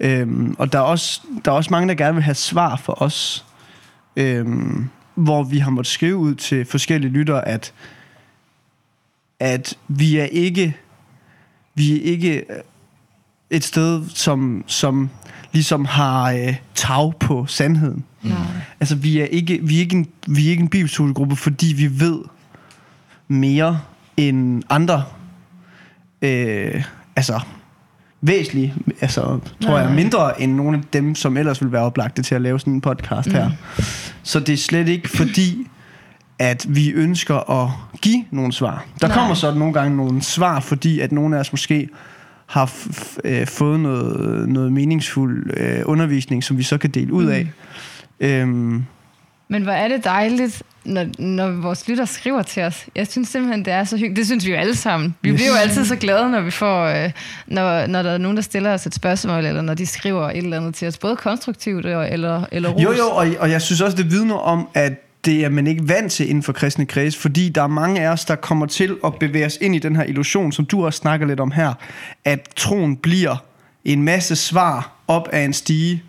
[0.00, 3.02] Øhm, og der er, også, der er også mange, der gerne vil have svar for
[3.02, 3.44] os,
[4.16, 7.72] øhm, hvor vi har måttet skrive ud til forskellige lyttere, at,
[9.40, 10.76] at vi er ikke
[11.74, 12.56] vi er ikke øh,
[13.50, 15.10] et sted, som, som
[15.52, 18.04] ligesom har øh, tag på sandheden.
[18.22, 18.36] Nej.
[18.80, 22.00] Altså, vi er ikke, vi er ikke en, vi er ikke en bibelstudiegruppe, fordi vi
[22.00, 22.18] ved
[23.28, 23.80] mere
[24.16, 25.04] end andre.
[26.22, 26.84] Øh,
[27.16, 27.40] altså,
[28.26, 29.94] væsentligt, altså, tror jeg, Nej.
[29.94, 32.80] mindre end nogle af dem, som ellers ville være oplagte til at lave sådan en
[32.80, 33.50] podcast her.
[34.22, 35.66] Så det er slet ikke fordi,
[36.38, 37.70] at vi ønsker at
[38.02, 38.84] give nogle svar.
[39.00, 39.16] Der Nej.
[39.16, 41.88] kommer så nogle gange nogle svar, fordi at nogle af os måske
[42.46, 47.24] har f- øh, fået noget, noget meningsfuld øh, undervisning, som vi så kan dele ud
[47.26, 47.46] af.
[48.20, 48.84] Øhm,
[49.48, 52.86] Men hvor er det dejligt, når, når vores lytter skriver til os.
[52.94, 54.16] Jeg synes simpelthen, det er så hyggeligt.
[54.16, 55.14] Det synes vi jo alle sammen.
[55.22, 55.34] Vi Yes.
[55.36, 57.10] bliver jo altid så glade, når vi får, øh,
[57.46, 60.36] når, når der er nogen, der stiller os et spørgsmål, eller når de skriver et
[60.36, 62.00] eller andet til os, både konstruktivt eller,
[62.52, 62.82] eller ros.
[62.82, 64.92] Jo, jo, og, og jeg synes også, det vidner om, at
[65.24, 68.08] det er man ikke vant til inden for kristne kreds, fordi der er mange af
[68.08, 70.96] os, der kommer til at bevæge os ind i den her illusion, som du også
[70.98, 71.72] snakker lidt om her,
[72.24, 73.36] at troen bliver
[73.84, 76.02] en masse svar op af en stige,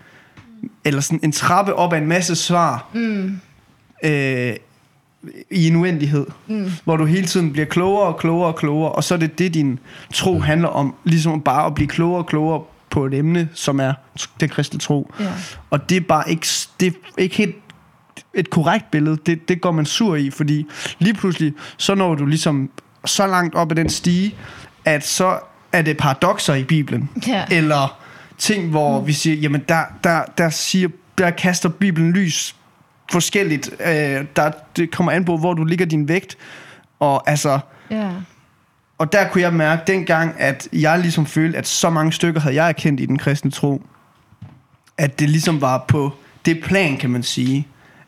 [0.83, 3.39] eller sådan en trappe op af en masse svar, mm.
[4.03, 4.53] øh,
[5.51, 6.71] i en uendelighed, mm.
[6.83, 9.53] hvor du hele tiden bliver klogere og klogere og klogere, og så er det det,
[9.53, 9.79] din
[10.13, 13.93] tro handler om, ligesom bare at blive klogere og klogere på et emne, som er
[14.39, 15.11] den kristne tro.
[15.19, 15.31] Ja.
[15.69, 16.47] Og det er bare ikke,
[16.79, 17.55] det er ikke helt
[18.33, 19.17] et korrekt billede.
[19.25, 20.65] Det, det går man sur i, fordi
[20.99, 22.69] lige pludselig, så når du ligesom
[23.05, 24.35] så langt op ad den stige,
[24.85, 25.39] at så
[25.71, 27.09] er det paradoxer i Bibelen.
[27.27, 27.45] Ja.
[27.51, 27.99] Eller
[28.37, 32.55] ting, hvor vi siger, jamen der, der, der, siger, der kaster Bibelen lys
[33.11, 33.69] forskelligt.
[33.79, 36.37] Øh, der, det kommer an på, hvor du ligger din vægt.
[36.99, 37.59] Og altså,
[37.91, 38.09] Ja.
[38.97, 42.55] og der kunne jeg mærke dengang, at jeg ligesom følte, at så mange stykker havde
[42.55, 43.81] jeg erkendt i den kristne tro,
[44.97, 46.13] at det ligesom var på
[46.45, 47.67] det plan, kan man sige,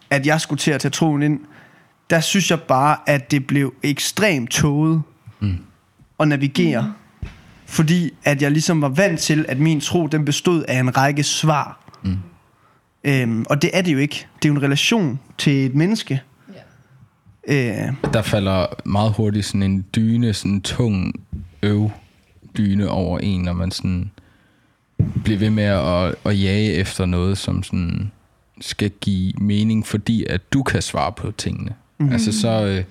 [0.10, 1.40] at jeg skulle til at tage troen ind.
[2.10, 5.02] Der synes jeg bare, at det blev ekstremt tåget
[5.40, 5.58] mm.
[6.20, 6.82] at navigere.
[6.82, 7.07] Mm.
[7.70, 11.24] Fordi at jeg ligesom var vant til, at min tro, den bestod af en række
[11.24, 11.80] svar.
[12.04, 12.18] Mm.
[13.04, 14.28] Øhm, og det er det jo ikke.
[14.36, 16.22] Det er jo en relation til et menneske.
[17.48, 17.88] Ja.
[17.88, 21.14] Øh, Der falder meget hurtigt sådan en dyne, sådan en tung
[21.64, 21.92] øv
[22.58, 24.12] dyne over en, når man sådan
[25.24, 28.12] bliver ved med at, at jage efter noget, som sådan
[28.62, 31.74] skal give mening, fordi at du kan svare på tingene.
[31.98, 32.12] Mm.
[32.12, 32.66] Altså så...
[32.66, 32.84] Øh,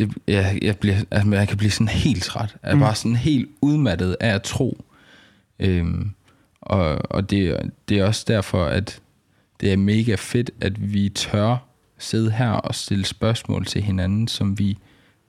[0.00, 2.56] det, jeg, jeg, bliver, altså, jeg kan blive sådan helt træt.
[2.62, 4.84] Jeg er bare sådan helt udmattet af at tro.
[5.58, 6.10] Øhm,
[6.60, 9.00] og og det, det er også derfor, at
[9.60, 11.56] det er mega fedt, at vi tør
[11.98, 14.78] sidde her og stille spørgsmål til hinanden, som vi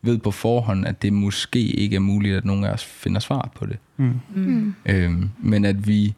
[0.01, 3.51] ved på forhånd, at det måske ikke er muligt, at nogen af os finder svar
[3.55, 3.77] på det.
[3.97, 4.73] Mm.
[4.85, 6.13] Øhm, men at vi,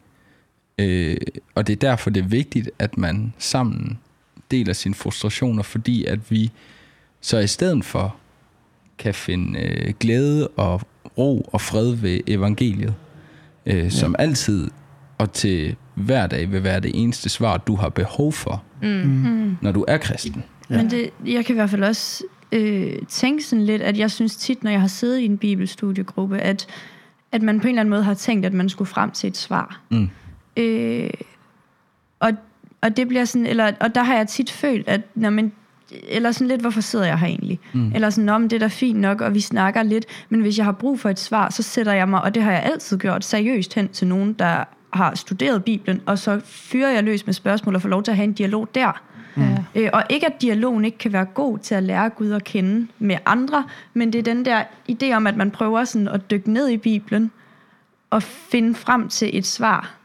[0.78, 1.18] øh,
[1.56, 4.00] og det er derfor, det er vigtigt, at man sammen
[4.52, 6.52] deler sine frustrationer, fordi at vi
[7.22, 8.16] så i stedet for
[8.98, 10.82] kan finde øh, glæde og
[11.18, 12.96] ro og fred ved evangeliet,
[13.66, 14.72] øh, som altid
[15.18, 19.58] og til hver dag vil være det eneste svar, du har behov for, Mm.
[19.62, 20.44] når du er kristen.
[20.70, 20.78] Ja.
[20.78, 24.36] Men det, jeg kan i hvert fald også øh, tænke sådan lidt, at jeg synes
[24.36, 26.68] tit, når jeg har siddet i en bibelstudiegruppe, at,
[27.32, 29.38] at man på en eller anden måde har tænkt, at man skulle frem til et
[29.38, 29.82] svar.
[29.92, 30.10] Mm.
[30.58, 31.10] Øh,
[32.20, 32.32] og,
[32.82, 35.52] og det bliver sådan, eller, og der har jeg tit følt, at når man,
[36.08, 37.60] eller sådan lidt, hvorfor sidder jeg her egentlig?
[37.74, 37.92] Mm.
[37.96, 40.66] Eller sådan, om det er da fint nok, og vi snakker lidt, men hvis jeg
[40.66, 43.26] har brug for et svar, så sætter jeg mig, og det har jeg altid gjort,
[43.26, 47.76] seriøst hen til nogen, der har studeret Bibelen, og så fyrer jeg løs med spørgsmål
[47.76, 49.02] og får lov til at have en dialog der.
[49.38, 49.58] Ja.
[49.76, 52.88] Øh, og ikke at dialogen ikke kan være god til at lære Gud at kende
[53.00, 56.52] med andre, men det er den der idé om, at man prøver sådan at dykke
[56.52, 57.32] ned i Bibelen
[58.10, 59.96] og finde frem til et svar.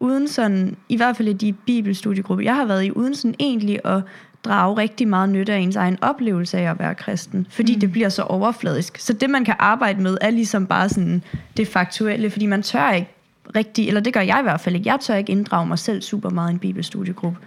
[0.00, 3.80] Uden sådan, i hvert fald i de bibelstudiegrupper, jeg har været i, uden sådan egentlig
[3.84, 4.02] at
[4.44, 7.80] drage rigtig meget nytte af ens egen oplevelse af at være kristen, fordi mm.
[7.80, 8.98] det bliver så overfladisk.
[8.98, 11.22] Så det, man kan arbejde med, er ligesom bare sådan
[11.56, 13.08] det faktuelle, fordi man tør ikke
[13.56, 16.02] rigtig, eller det gør jeg i hvert fald ikke, jeg tør ikke inddrage mig selv
[16.02, 17.38] super meget i en bibelstudiegruppe.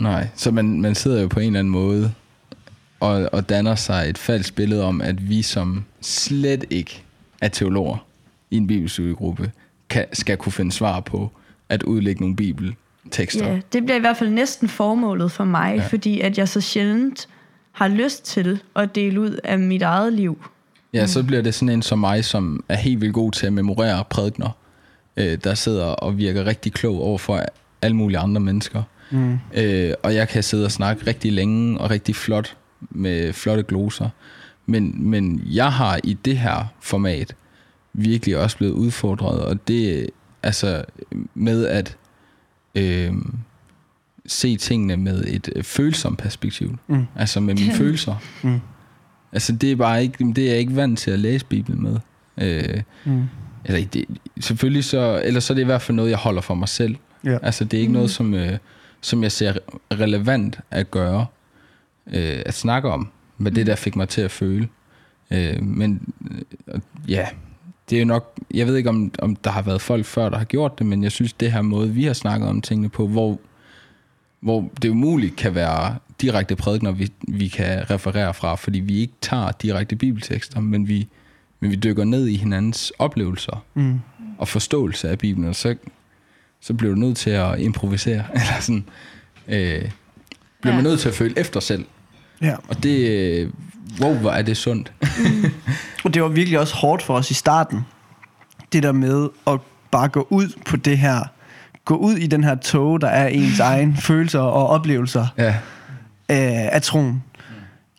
[0.00, 2.12] Nej, så man, man sidder jo på en eller anden måde
[3.00, 7.02] og, og danner sig et falsk billede om, at vi som slet ikke
[7.40, 8.06] er teologer
[8.50, 9.52] i en bibelstudiegruppe,
[9.88, 11.30] kan, skal kunne finde svar på
[11.68, 12.36] at udlægge nogle
[13.04, 13.46] bibeltekster.
[13.52, 15.82] Ja, det bliver i hvert fald næsten formålet for mig, Ja.
[15.82, 15.86] ja.
[15.88, 17.28] fordi at jeg så sjældent
[17.72, 20.44] har lyst til at dele ud af mit eget liv.
[20.94, 23.52] Ja, så bliver det sådan en som mig, som er helt vildt god til at
[23.52, 24.56] memorere prædikner,
[25.16, 27.42] øh, der sidder og virker rigtig klog over for
[27.82, 28.82] alle mulige andre mennesker.
[29.10, 29.38] Mm.
[29.54, 32.56] Øh, og jeg kan sidde og snakke rigtig længe og rigtig flot
[32.90, 34.08] med flotte gloser.
[34.66, 37.34] Men, men jeg har i det her format
[37.92, 40.06] virkelig også blevet udfordret, og det
[40.42, 40.84] altså
[41.34, 41.96] med at
[42.74, 43.12] øh,
[44.26, 46.78] se tingene med et øh, følsomt perspektiv.
[46.86, 47.04] Mm.
[47.16, 48.16] Altså med mine følelser.
[48.42, 48.60] Mm.
[49.32, 51.96] Altså det er bare ikke, det er jeg ikke vant til at læse Bibelen med.
[52.38, 53.22] Øh, Mm.
[53.64, 54.04] eller det,
[54.40, 56.96] selvfølgelig så, eller så er det i hvert fald noget, jeg holder for mig selv.
[57.24, 57.38] Ja.
[57.42, 58.58] Altså det er ikke noget, som, øh,
[59.00, 59.52] som jeg ser
[59.92, 61.26] relevant at gøre,
[62.06, 64.68] øh, at snakke om, hvad det der fik mig til at føle.
[65.30, 66.14] Øh, men
[66.68, 67.26] øh, ja,
[67.90, 70.38] det er jo nok, jeg ved ikke om, om der har været folk før, der
[70.38, 73.06] har gjort det, men jeg synes det her måde, vi har snakket om tingene på,
[73.08, 73.38] hvor,
[74.40, 79.12] hvor det umuligt kan være direkte prædikener, vi, vi kan referere fra, fordi vi ikke
[79.20, 81.08] tager direkte bibeltekster, men vi,
[81.60, 84.00] men vi dykker ned i hinandens oplevelser Mm.
[84.38, 85.74] og forståelse af Bibelen, og så,
[86.60, 88.84] så bliver du nødt til at improvisere, eller sådan,
[89.48, 89.90] øh,
[90.60, 90.90] bliver man Ja.
[90.90, 91.84] nødt til at føle efter selv.
[92.42, 92.54] Ja.
[92.68, 93.52] Og det,
[94.00, 94.92] wow, hvor er det sundt.
[96.04, 97.80] Og det var virkelig også hårdt for os i starten.
[98.72, 101.20] Det der med at bare gå ud på det her,
[101.84, 105.48] gå ud i den her tog, der er ens egen følelser og oplevelser Ja,
[106.30, 107.22] øh, af troen.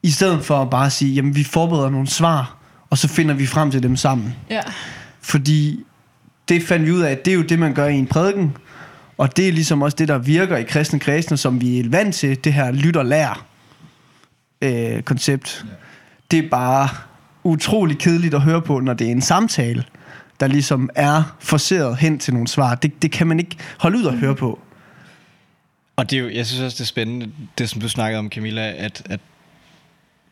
[0.03, 2.57] I stedet for at bare sige, jamen vi forbereder nogle svar,
[2.89, 4.35] og så finder vi frem til dem sammen.
[4.49, 4.61] Ja.
[5.21, 5.83] Fordi
[6.49, 8.57] det fandt vi ud af, at det er jo det, man gør i en prædiken.
[9.17, 12.15] Og det er ligesom også det, der virker i kristne kredsene, som vi er vant
[12.15, 13.45] til, det her lyt og lær
[14.65, 15.65] øh, koncept.
[16.31, 16.89] Det er bare
[17.43, 19.83] utrolig kedeligt at høre på, når det er en samtale,
[20.39, 22.75] der ligesom er forseret hen til nogle svar.
[22.75, 24.59] Det, det kan man ikke holde ud at høre på.
[25.95, 28.29] Og det er jo, jeg synes også, det er spændende, det som du snakkede om,
[28.29, 29.19] Camilla, at, at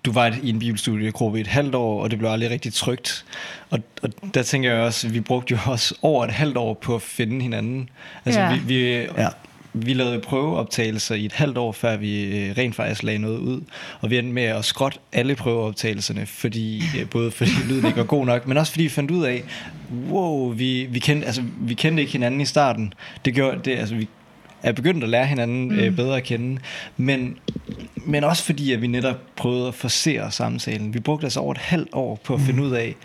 [0.05, 3.25] du var i en bibelstudiegruppe i et halvt år, og det blev aldrig rigtig trygt.
[3.69, 6.73] Og, og der tænker jeg også, at vi brugte jo også over et halvt år
[6.73, 7.89] på at finde hinanden.
[8.25, 8.53] Altså, Ja.
[8.53, 9.27] vi, vi, Ja.
[9.73, 13.61] Vi lavede prøveoptagelser i et halvt år, før vi øh, rent faktisk lagde noget ud.
[14.01, 18.03] Og vi endte med at skrotte alle prøveoptagelserne, fordi, øh, både fordi lyden ikke var
[18.03, 19.43] god nok, men også fordi vi fandt ud af,
[20.09, 22.93] wow, vi, vi, kendte, altså, vi kendte ikke hinanden i starten.
[23.25, 24.07] Det gjorde, det, altså, vi
[24.63, 26.61] er begyndt at lære hinanden øh, bedre at kende.
[26.97, 27.37] Men,
[27.95, 30.93] men også fordi, at vi netop prøvede at forsere samtalen.
[30.93, 32.95] Vi brugte altså over et halvt år på at finde ud af,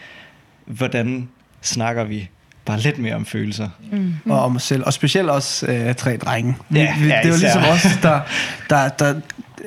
[0.64, 1.28] hvordan
[1.60, 2.28] snakker vi
[2.68, 3.68] bare lidt mere om følelser.
[3.92, 4.14] mm.
[4.26, 4.82] og om os selv.
[4.86, 6.56] Og specielt også øh, tre drenge.
[6.68, 7.46] Vi, Ja, vi, ja, det var især.
[7.60, 8.20] ligesom os, der,
[8.70, 9.20] der, der...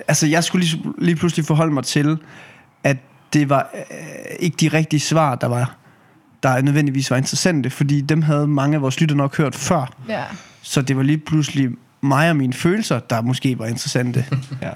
[0.07, 2.17] Altså, jeg skulle lige, lige pludselig forholde mig til,
[2.83, 2.97] at
[3.33, 3.81] det var øh,
[4.39, 5.75] ikke de rigtige svar, der var
[6.43, 9.93] der nødvendigvis var interessante, fordi dem havde mange af vores lytter nok hørt før.
[10.09, 10.23] Ja.
[10.61, 11.69] Så det var lige pludselig
[12.01, 14.25] mig og mine følelser, der måske var interessante.
[14.61, 14.69] Ja.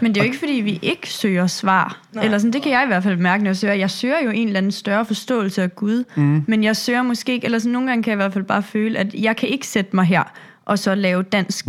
[0.00, 2.00] Men det er jo ikke, fordi vi ikke søger svar.
[2.12, 2.24] Nej.
[2.24, 3.74] Eller sådan, det kan jeg i hvert fald mærke, når jeg søger.
[3.74, 6.04] Jeg søger jo en eller anden større forståelse af Gud.
[6.16, 6.44] Mm.
[6.46, 8.62] Men jeg søger måske ikke, eller sådan, nogle gange kan jeg i hvert fald bare
[8.62, 10.22] føle, at jeg kan ikke sætte mig her
[10.64, 11.66] og så lave dansk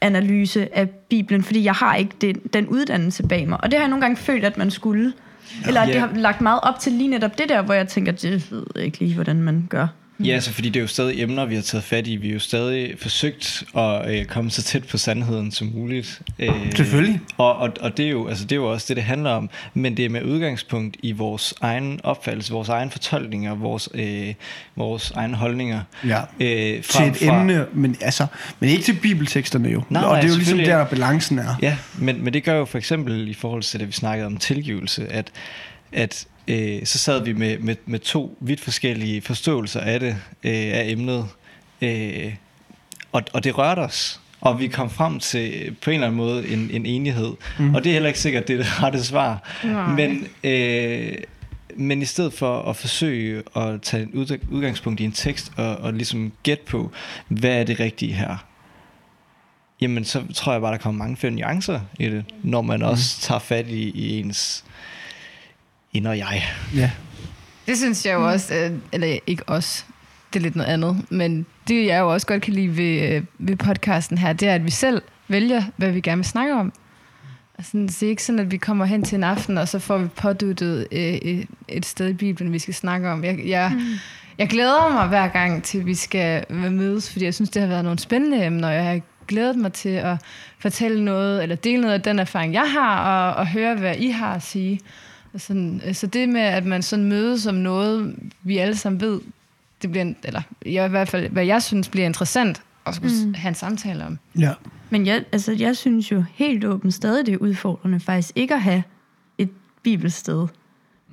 [0.00, 3.58] analyse af Bibelen, fordi jeg har ikke den, den uddannelse bag mig.
[3.64, 5.12] Og det har jeg nogle gange følt, at man skulle.
[5.66, 6.00] Eller at det Ja.
[6.00, 8.84] har lagt meget op til lige netop det der, hvor jeg tænker, det ved jeg
[8.84, 9.86] ikke lige, hvordan man gør.
[10.20, 12.16] Ja, altså fordi det er jo stadig emner, vi har taget fat i.
[12.16, 16.22] Vi har jo stadig forsøgt at øh, komme så tæt på sandheden som muligt.
[16.38, 17.20] Øh, Selvfølgelig.
[17.36, 19.50] Og, og, og det, er jo, altså, det er jo også det, det handler om.
[19.74, 24.34] Men det er med udgangspunkt i vores egen opfattelse, vores egen fortolkninger, vores, øh,
[24.76, 25.80] vores egne holdninger.
[26.06, 26.20] Ja.
[26.40, 28.26] Øh, til et emne, men, altså,
[28.60, 29.82] men ikke til bibelteksterne jo.
[29.90, 31.54] Nej, og det er jo ligesom der, balancen er.
[31.62, 34.36] Ja, men, men det gør jo for eksempel i forhold til det, vi snakkede om
[34.36, 35.30] tilgivelse, at,
[35.92, 40.52] at øh, så sad vi med, med, med to vidt forskellige forståelser af det, øh,
[40.52, 41.26] af emnet,
[41.82, 42.34] øh,
[43.12, 44.20] og, og det rørte os.
[44.40, 47.32] Og vi kom frem til på en eller anden måde en, en enighed.
[47.58, 47.74] Mm.
[47.74, 49.58] Og det er heller ikke sikkert, det er det rette svar.
[49.64, 49.92] Nej.
[49.92, 51.14] Men, øh,
[51.76, 55.76] men i stedet for at forsøge at tage en ud- udgangspunkt i en tekst og,
[55.76, 56.92] og ligesom gætte på,
[57.28, 58.36] hvad er det rigtige her,
[59.80, 62.86] jamen så tror jeg bare, der kommer mange flere nuancer i det, når man mm.
[62.86, 64.64] også tager fat i, i ens
[66.02, 66.42] og jeg.
[66.74, 66.90] Ja.
[67.66, 69.86] Det synes jeg jo også, øh, eller ikke os,
[70.32, 73.22] det er lidt noget andet, men det jeg jo også godt kan lide ved, øh,
[73.38, 76.72] ved podcasten her, det er, at vi selv vælger, hvad vi gerne vil snakke om.
[77.58, 79.98] Altså, det er ikke sådan, at vi kommer hen til en aften, og så får
[79.98, 83.24] vi påduttet øh, et, sted i Bibelen, vi skal snakke om.
[83.24, 83.80] Jeg, jeg, mm.
[84.38, 87.84] jeg glæder mig hver gang til, vi skal mødes, fordi jeg synes, det har været
[87.84, 90.16] nogle spændende emner, og jeg har glædet mig til at
[90.58, 94.08] fortælle noget, eller dele noget af den erfaring, jeg har, og, og høre, hvad I
[94.08, 94.80] har at sige.
[94.80, 94.84] Og
[95.36, 99.20] Sådan, øh, så det med, at man sådan mødes om noget, vi alle sammen ved,
[99.82, 103.26] det bliver, en- eller jeg, i hvert fald, hvad jeg synes bliver interessant, at skulle
[103.26, 103.34] mm.
[103.34, 104.18] have en samtale om.
[104.38, 104.52] ja.
[104.90, 108.62] Men jeg, altså, jeg synes jo helt åbent stadig, det er udfordrende faktisk ikke at
[108.62, 108.82] have
[109.38, 109.50] et
[109.82, 110.46] bibelsted.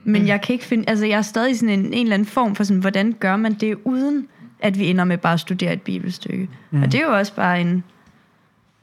[0.04, 0.28] Men mm.
[0.28, 2.64] jeg kan ikke finde, altså jeg er stadig sådan en, en eller anden form for
[2.64, 4.28] sådan, hvordan gør man det, uden
[4.60, 6.50] at vi ender med bare at studere et bibelstykke.
[6.72, 6.82] Mm.
[6.84, 7.84] Og det er jo også bare en,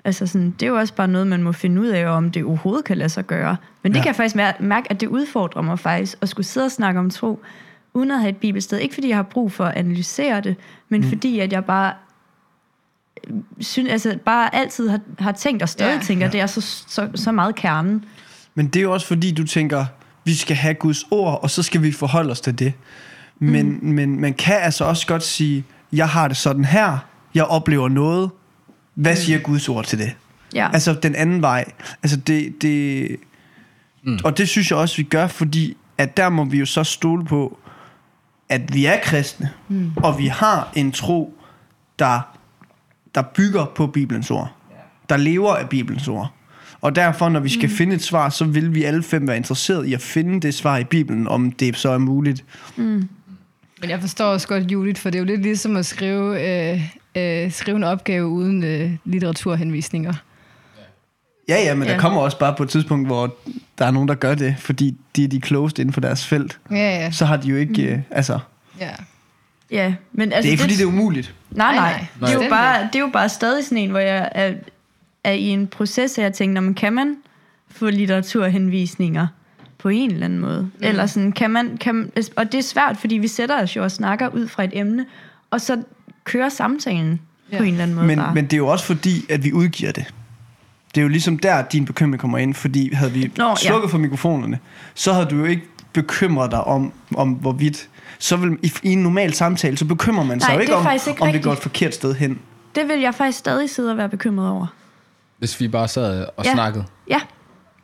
[0.08, 2.44] altså sådan, det er jo også bare noget, man må finde ud af, om det
[2.44, 3.56] overhovedet kan lade sig gøre.
[3.82, 4.02] Men det Ja.
[4.02, 7.00] kan jeg faktisk mær- mærke, at det udfordrer mig faktisk, at skulle sidde og snakke
[7.00, 7.40] om tro,
[7.94, 8.78] uden at have et bibelsted.
[8.78, 10.56] Ikke fordi jeg har brug for at analysere det,
[10.88, 11.08] men mm.
[11.08, 11.92] fordi at jeg bare
[13.60, 16.02] synes, altså bare altid har, har tænkt og stadig ja.
[16.04, 16.32] tænker, ja.
[16.32, 18.04] det er så, så, så meget kernen.
[18.54, 19.84] Men det er jo også fordi, du tænker,
[20.24, 22.72] vi skal have Guds ord, og så skal vi forholde os til det.
[23.38, 23.78] Men, mm.
[23.82, 26.98] men man kan altså også godt sige, jeg har det sådan her,
[27.34, 28.30] jeg oplever noget.
[28.98, 30.14] Hvad siger Guds ord til det?
[30.54, 30.70] Ja.
[30.72, 31.64] Altså den anden vej.
[32.02, 33.16] Altså det, det
[34.02, 34.18] mm.
[34.24, 37.24] Og det synes jeg også, vi gør, fordi at der må vi jo så stole
[37.24, 37.58] på,
[38.48, 39.92] at vi er kristne, mm.
[39.96, 41.34] og vi har en tro,
[41.98, 42.20] der,
[43.14, 44.52] der bygger på Bibelens ord.
[45.08, 46.32] Der lever af Bibelens ord.
[46.80, 47.74] Og derfor, når vi skal mm.
[47.74, 50.78] finde et svar, så vil vi alle fem være interesseret i at finde det svar
[50.78, 52.44] i Bibelen, om det så er muligt.
[52.76, 56.82] Men jeg forstår også godt Judith, for det er jo lidt ligesom at skrive, øh,
[57.18, 60.12] øh, skrive en opgave uden øh, litteraturhenvisninger.
[61.48, 61.94] Ja, ja, men ja.
[61.94, 63.34] Der kommer også bare på et tidspunkt, hvor
[63.78, 66.58] der er nogen, der gør det, fordi de er de closed inden for deres felt.
[66.70, 67.10] Ja, ja.
[67.10, 67.88] Så har de jo ikke, mm.
[67.88, 68.38] øh, altså,
[68.80, 68.90] ja.
[69.70, 71.34] ja men det altså, er ikke fordi, det er umuligt.
[71.50, 72.06] Nej, Nej, nej.
[72.20, 72.30] nej.
[72.30, 74.52] Det, er jo bare, det er jo bare stadig sådan en, hvor jeg er,
[75.24, 77.16] er i en proces, at jeg tænker, "Nå, men kan man
[77.70, 79.26] få litteraturhenvisninger
[79.78, 80.62] på en eller anden måde?
[80.62, 80.70] Mm.
[80.80, 83.90] Eller sådan, kan man, kan, og det er svært, fordi vi sætter os jo og
[83.90, 85.06] snakker ud fra et emne,
[85.50, 85.82] og så
[86.28, 87.56] kører samtalen ja.
[87.56, 87.58] Ja.
[87.58, 88.34] på en eller anden måde Men, bare.
[88.34, 90.14] men det er jo også fordi, at vi udgiver det.
[90.94, 93.54] Det er jo ligesom der, din bekymring kommer ind, fordi havde vi Nå, ja.
[93.56, 94.58] slukket for mikrofonerne,
[94.94, 95.62] så havde du jo ikke
[95.92, 97.88] bekymret dig om, om hvorvidt...
[98.20, 100.74] Så vil, i, i en normal samtale, så bekymrer man sig Nej, jo det ikke
[100.76, 101.44] om, ikke om vi rigtigt.
[101.44, 102.38] går et forkert sted hen.
[102.74, 104.66] Det vil jeg faktisk stadig sidde og være bekymret over.
[105.38, 106.52] Hvis vi bare sad og Ja.
[106.52, 106.84] snakkede.
[107.10, 107.20] Ja,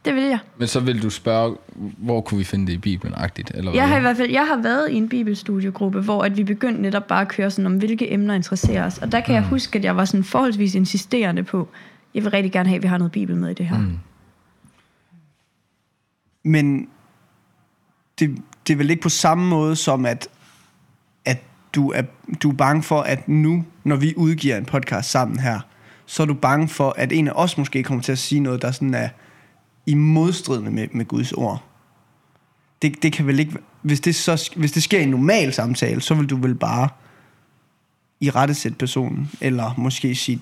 [0.05, 0.39] det vil jeg.
[0.59, 1.57] Men så vil du spørge,
[1.99, 3.51] hvor kunne vi finde det i Bibelen-agtigt?
[3.55, 3.81] Eller hvad?
[3.81, 6.83] Jeg har i hvert fald jeg har været i en bibelstudiegruppe, hvor at vi begyndte
[6.83, 8.99] netop bare at køre sådan om, hvilke emner interesserer os.
[8.99, 9.35] Og der kan mm.
[9.35, 11.69] jeg huske, at jeg var sådan forholdsvis insisterende på,
[12.15, 13.79] jeg vil rigtig gerne have, at vi har noget bibel med i det her.
[13.79, 13.99] Mm.
[16.45, 16.89] Men
[18.19, 20.29] det, det er vel ikke på samme måde som, at,
[21.25, 21.43] at
[21.75, 22.03] du, er,
[22.43, 25.61] du er bange for, at nu, når vi udgiver en podcast sammen her,
[26.07, 28.63] så er du bange for, at en af os måske kommer til at sige noget,
[28.63, 29.09] der sådan er
[29.87, 31.65] i modstridende med, med Guds ord.
[32.83, 33.57] Det, det kan vel ikke...
[33.83, 36.89] Hvis det, så, hvis det sker i en normal samtale, så vil du vel bare
[38.21, 40.41] i rettesætte personen, eller måske sige,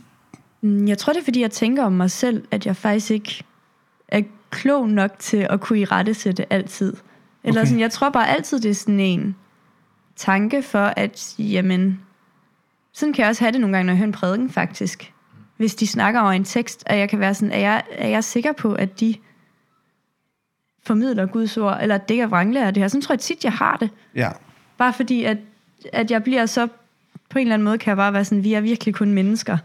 [0.64, 3.44] Mm, Jeg tror, det er, fordi jeg tænker om mig selv, at jeg faktisk ikke
[4.08, 6.96] er klog nok til at kunne i rettesætte altid.
[7.44, 7.66] Eller Okay.
[7.68, 9.36] sådan, jeg tror bare altid, det er sådan en
[10.16, 12.00] tanke for, at jamen,
[12.92, 15.12] sådan kan jeg også have det nogle gange, når jeg hører en prædiken faktisk.
[15.56, 18.24] Hvis de snakker over en tekst, at jeg kan være sådan, er jeg, er jeg
[18.24, 19.14] sikker på, at de
[20.86, 22.88] formidler Guds ord, eller at det ikke er vranglærer det her.
[22.88, 23.90] Sådan tror jeg tit, jeg har det.
[24.14, 24.30] ja,
[24.78, 25.36] Bare fordi, at,
[25.92, 26.66] at jeg bliver så,
[27.30, 29.58] på en eller anden måde kan jeg bare være sådan, vi er virkelig kun mennesker.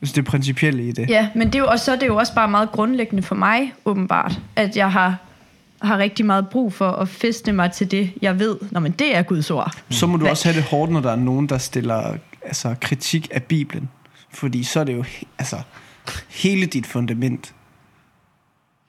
[0.00, 1.08] altså det principielle i det.
[1.10, 3.34] Ja, men det er jo, og så er det jo også bare meget grundlæggende for
[3.34, 5.16] mig, åbenbart, at jeg har,
[5.82, 9.16] har rigtig meget brug for at feste mig til det, jeg ved, når men det
[9.16, 9.72] er Guds ord.
[9.90, 12.74] Så må du Hvad- også have det hårdt, når der er nogen, der stiller altså,
[12.80, 13.88] kritik af Bibelen.
[14.30, 15.04] Fordi så er det jo
[15.38, 15.56] altså,
[16.30, 17.52] hele dit fundament.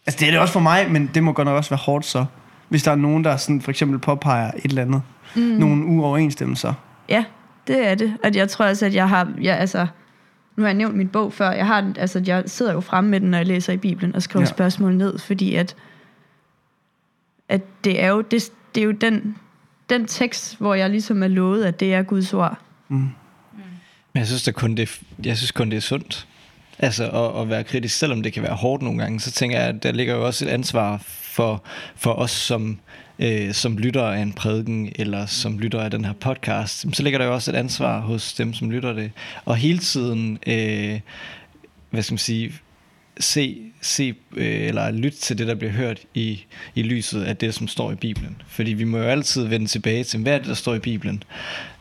[0.08, 2.06] Altså det er det også for mig, men det må godt nok også være hårdt
[2.06, 2.26] så.
[2.70, 5.02] Hvis der er nogen, der sådan, for eksempel påpeger et eller andet.
[5.36, 5.42] Mm.
[5.42, 6.74] Nogle uoverensstemmelser.
[7.10, 7.24] Ja,
[7.68, 8.18] det er det.
[8.24, 9.88] Og jeg tror også, at jeg har, jeg, altså,
[10.56, 13.10] nu har jeg nævnt min bog før, jeg, har, den- altså, jeg sidder jo fremme
[13.10, 14.50] med den, når jeg læser i Bibelen, og skriver Ja.
[14.50, 15.76] spørgsmål ned, fordi at,
[17.50, 19.36] at det er jo, det, det er jo den,
[19.90, 22.58] den tekst, hvor jeg ligesom er lovet, at det er Guds ord.
[22.90, 23.16] Men
[24.16, 26.28] jeg synes, der kun det, jeg synes kun, det er sundt.
[26.80, 29.68] Altså at, at være kritisk, selvom det kan være hårdt nogle gange, så tænker jeg,
[29.68, 31.64] at der ligger jo også et ansvar for,
[31.96, 32.80] for os som,
[33.20, 36.86] øh, som lytter af en prædiken, eller som lytter af den her podcast.
[36.94, 39.12] Så ligger der jo også et ansvar hos dem, som lytter det.
[39.46, 41.00] Og hele tiden, øh,
[41.90, 42.54] hvad skal man sige,
[43.20, 47.54] se, se øh, eller lytte til det, der bliver hørt i, i lyset af det,
[47.54, 48.42] som står i Bibelen.
[48.48, 51.24] Fordi vi må jo altid vende tilbage til, hvad er det, der står i Bibelen?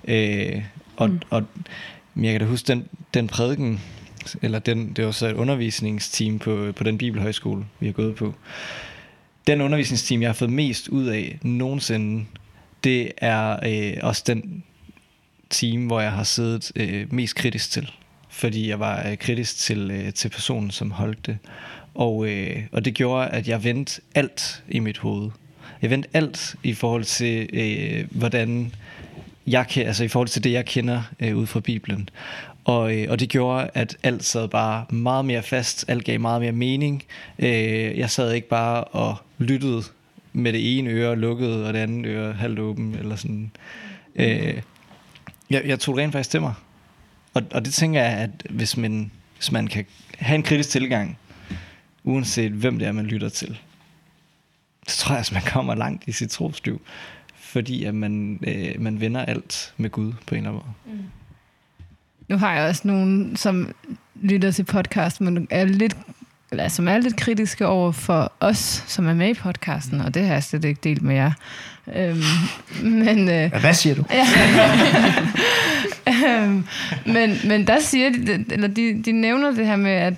[0.08, 0.62] Øh,
[0.96, 1.20] og, mm.
[1.30, 1.44] og
[2.16, 3.80] jeg kan da huske den, den prædiken,
[4.42, 8.34] eller den, det var så et undervisningsteam på, på den bibelhøjskole, vi har gået på.
[9.46, 12.24] Den undervisningsteam, jeg har fået mest ud af nogensinde,
[12.84, 14.62] det er øh, også den
[15.50, 17.90] team, hvor jeg har siddet øh, mest kritisk til.
[18.28, 21.38] Fordi jeg var øh, kritisk til, øh, til personen, som holdt det.
[21.94, 25.30] Og, øh, og det gjorde, at jeg vendte alt i mit hoved.
[25.82, 28.72] Jeg vendte alt i forhold til, øh, hvordan
[29.46, 32.08] jeg kan, altså i forhold til det, jeg kender øh, ud fra Bibelen.
[32.66, 36.40] Og, øh, og det gjorde, at alt sad bare meget mere fast, alt gav meget
[36.40, 37.04] mere mening.
[37.38, 39.82] Øh, jeg sad ikke bare og lyttede
[40.32, 43.50] med det ene øre lukket, og det andet øre halvt åben, eller sådan.
[44.14, 44.62] Øh,
[45.50, 46.54] jeg, jeg tog det rent faktisk til mig.
[47.34, 49.86] Og, og det tænker jeg, at hvis man, hvis man kan
[50.18, 51.18] have en kritisk tilgang,
[52.04, 53.58] uanset hvem det er, man lytter til,
[54.88, 56.80] så tror jeg, at man kommer langt i sit trosliv.
[57.36, 60.96] fordi at man, øh, man vender alt med Gud på en eller anden måde.
[60.96, 61.04] Mm.
[62.28, 63.74] Nu har jeg også nogen, som
[64.22, 65.96] lytter til podcast, men er lidt,
[66.50, 70.26] eller, som er lidt kritiske over for os, som er med i podcasten, og det
[70.26, 71.32] har jeg slet ikke delt med jer.
[71.96, 72.22] Øhm,
[72.82, 74.04] men, øh, Hvad siger du?
[76.12, 76.64] øhm,
[77.06, 80.14] men, men der siger de, eller de, de nævner det her med, at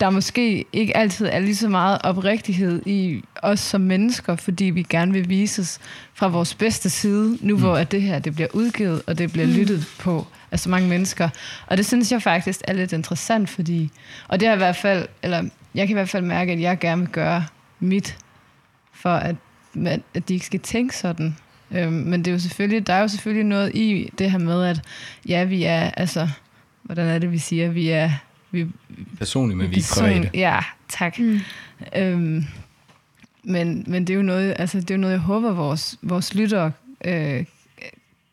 [0.00, 4.82] der måske ikke altid er lige så meget oprigtighed i os som mennesker, fordi vi
[4.82, 5.80] gerne vil vises
[6.14, 9.46] fra vores bedste side, nu hvor at det her det bliver udgivet, og det bliver
[9.46, 11.28] lyttet på af så mange mennesker.
[11.66, 13.90] Og det synes jeg faktisk er lidt interessant, fordi,
[14.28, 15.42] og det er i hvert fald, eller
[15.74, 17.44] jeg kan i hvert fald mærke, at jeg gerne vil gøre
[17.80, 18.18] mit,
[18.92, 19.36] for at,
[20.14, 21.36] at de ikke skal tænke sådan.
[21.70, 24.64] Øhm, men det er jo selvfølgelig, der er jo selvfølgelig noget i det her med,
[24.64, 24.80] at
[25.28, 26.28] ja, vi er, altså,
[26.82, 28.10] hvordan er det, vi siger, vi er,
[28.50, 28.66] vi,
[29.18, 30.30] Personligt, men vi er private.
[30.34, 31.18] Ja, tak.
[31.18, 31.40] Mm.
[31.96, 32.44] Øhm,
[33.42, 36.34] men, men det er jo noget, altså, det er jo noget, jeg håber, vores, vores
[36.34, 36.72] lyttere
[37.04, 37.44] øh,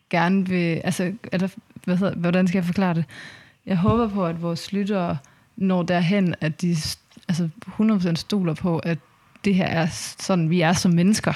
[0.09, 0.81] gerne vil...
[0.83, 1.47] Altså, er der,
[1.83, 3.05] hvad hedder, hvordan skal jeg forklare det?
[3.65, 5.17] Jeg håber på, at vores lyttere
[5.57, 6.75] når derhen, at de
[7.27, 8.97] altså 100% stoler på, at
[9.45, 9.87] det her er
[10.19, 11.33] sådan, vi er som mennesker.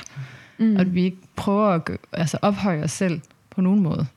[0.58, 0.76] Mm.
[0.76, 4.08] Og at vi ikke prøver at altså, ophøje os selv på nogen måde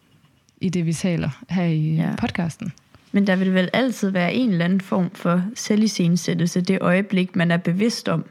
[0.60, 2.14] i det, vi taler her i ja.
[2.18, 2.72] podcasten.
[3.12, 7.50] Men der vil vel altid være en eller anden form for selvisensættelse, det øjeblik, man
[7.50, 8.24] er bevidst om.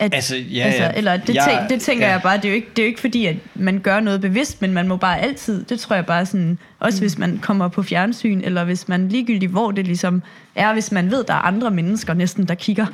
[0.00, 0.92] At, Altså, ja, altså, ja.
[0.96, 2.12] eller det, Jeg- tænk, det tænker ja.
[2.12, 4.20] jeg bare, det er, jo ikke, det er jo ikke fordi, at man gør noget
[4.20, 7.00] bevidst, men man må bare altid, det tror jeg bare sådan, også mm.
[7.02, 10.22] hvis man kommer på fjernsyn, eller hvis man ligegyldigt, hvor det ligesom
[10.54, 12.86] er, hvis man ved, der er andre mennesker næsten, der kigger,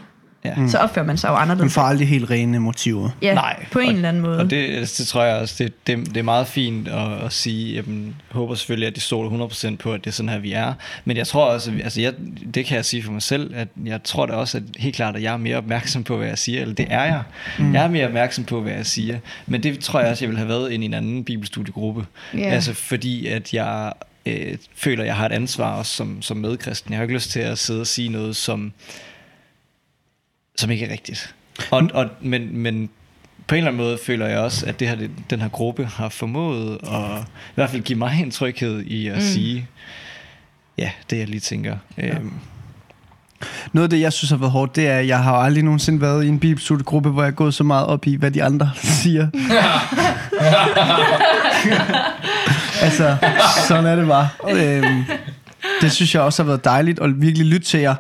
[0.45, 0.55] Ja.
[0.57, 0.69] mm.
[0.69, 1.75] så opfører man sig jo Man anderledes.
[1.75, 3.11] får aldrig helt rene motiver.
[3.23, 4.39] Ja, Nej, på en og- eller anden måde.
[4.39, 7.75] Og det, det tror jeg også, det, det, det er meget fint at, at sige,
[7.77, 7.85] jeg
[8.31, 10.75] håber selvfølgelig, at de stoler 100% på, at det er sådan her, vi er.
[11.05, 12.13] Men jeg tror også, altså jeg,
[12.55, 15.17] det kan jeg sige for mig selv, at jeg tror da også, at helt klart,
[15.17, 17.23] at jeg er mere opmærksom på, hvad jeg siger, eller det er jeg.
[17.59, 17.75] Mm.
[17.75, 19.19] Jeg er mere opmærksom på, hvad jeg siger.
[19.47, 22.07] Men det tror jeg også, jeg vil have været i en anden bibelstudiegruppe.
[22.35, 22.39] Ja.
[22.41, 23.93] Altså fordi, at jeg
[24.27, 26.91] øh, føler, at jeg har et ansvar også som, som medkristen.
[26.93, 28.73] Jeg har ikke lyst til at sidde og sige noget, som
[30.57, 31.35] som ikke er rigtigt.
[31.71, 32.91] Og, og, men, men
[33.47, 36.09] på en eller anden måde føler jeg også, at det her, den her gruppe har
[36.09, 39.21] formået at i hvert fald give mig en tryghed i at mm.
[39.21, 39.69] sige,
[40.79, 41.77] ja, det jeg lige tænker.
[41.99, 42.15] Ja.
[42.15, 42.33] Øhm,
[43.73, 46.01] Noget af det, jeg synes har været hårdt, det er, at jeg har aldrig nogensinde
[46.01, 48.71] været i en bibelstudiegruppe, hvor jeg er gået så meget op i, hvad de andre
[49.03, 49.29] siger.
[52.85, 53.17] altså,
[53.69, 54.29] sådan er det bare.
[54.51, 55.05] Øhm,
[55.85, 57.95] det synes jeg også har været dejligt at virkelig lytte til jer.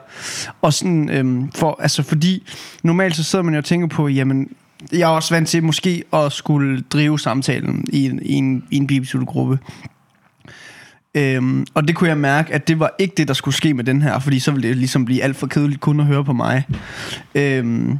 [0.62, 2.42] Og sådan, øhm, for, altså fordi
[2.82, 4.48] normalt så sidder man jo og tænker på, jamen,
[4.92, 8.76] jeg er også vant til måske at skulle drive samtalen i en, i en, i
[8.76, 9.58] en bibelstudiegruppe.
[11.14, 13.84] Øhm, og det kunne jeg mærke, at det var ikke det, der skulle ske med
[13.84, 16.32] den her, fordi så ville det ligesom blive alt for kedeligt kun at høre på
[16.32, 16.64] mig.
[17.34, 17.98] Øhm,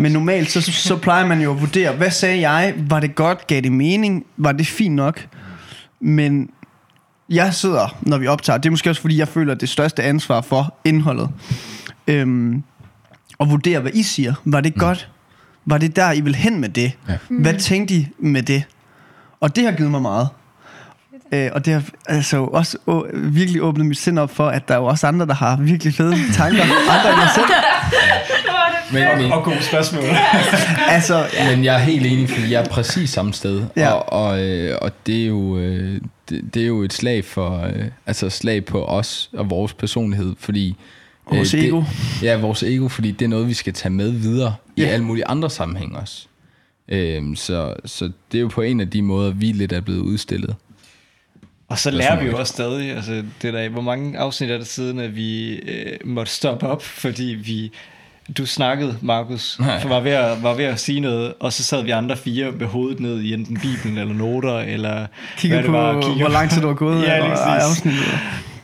[0.00, 2.74] men normalt, så, så plejer man jo at vurdere, hvad sagde jeg?
[2.76, 3.46] Var det godt?
[3.46, 4.26] Gav det mening?
[4.36, 5.26] Var det fint nok?
[6.00, 6.50] Men
[7.30, 10.40] jeg sidder, når vi optager, det er måske også fordi, jeg føler det største ansvar
[10.40, 11.30] for indholdet.
[12.06, 12.62] Øhm,
[13.38, 14.34] og vurdere, hvad I siger.
[14.44, 15.08] Var det godt?
[15.66, 16.92] Var det der, I vil hen med det?
[17.08, 17.16] Ja.
[17.28, 18.64] Hvad tænkte I med det?
[19.40, 20.28] Og det har givet mig meget.
[21.32, 24.74] Øh, og det har altså også å, virkelig åbnet mit sind op for, at der
[24.74, 26.62] er jo også andre, der har virkelig fede tanker.
[26.62, 27.46] Andre end jeg selv.
[28.92, 30.02] Men, men, og gode spørgsmål.
[30.88, 33.64] Altså, men jeg er helt enig, fordi jeg er præcis samme sted.
[33.76, 33.92] Ja.
[33.92, 37.60] Og, og, øh, og det, er jo, øh, det, det er jo et slag for
[37.62, 40.76] øh, altså slag på os og vores personlighed, fordi
[41.30, 41.82] Vores det, ego.
[42.22, 44.88] Ja, vores ego, fordi det er noget, vi skal tage med videre i Ja.
[44.88, 46.26] alle mulige andre sammenhænge også.
[46.88, 50.00] Øhm, så, så det er jo på en af de måder, vi lidt er blevet
[50.00, 50.54] udstillet.
[51.68, 53.12] Og så er lærer vi jo også stadig, altså
[53.42, 57.24] det der, hvor mange afsnit er der siden, at vi øh, måtte stoppe op, fordi
[57.24, 57.72] vi,
[58.38, 59.80] du snakkede, Markus, Nej.
[59.80, 62.50] for var ved, at, var ved at sige noget, og så sad vi andre fire
[62.50, 65.06] med hovedet ned i enten Bibelen eller noter, eller
[65.38, 67.02] kigger hvad det på, var, kigger hvor lang tid du har gået.
[67.06, 68.02] Ja, og- afsnittet.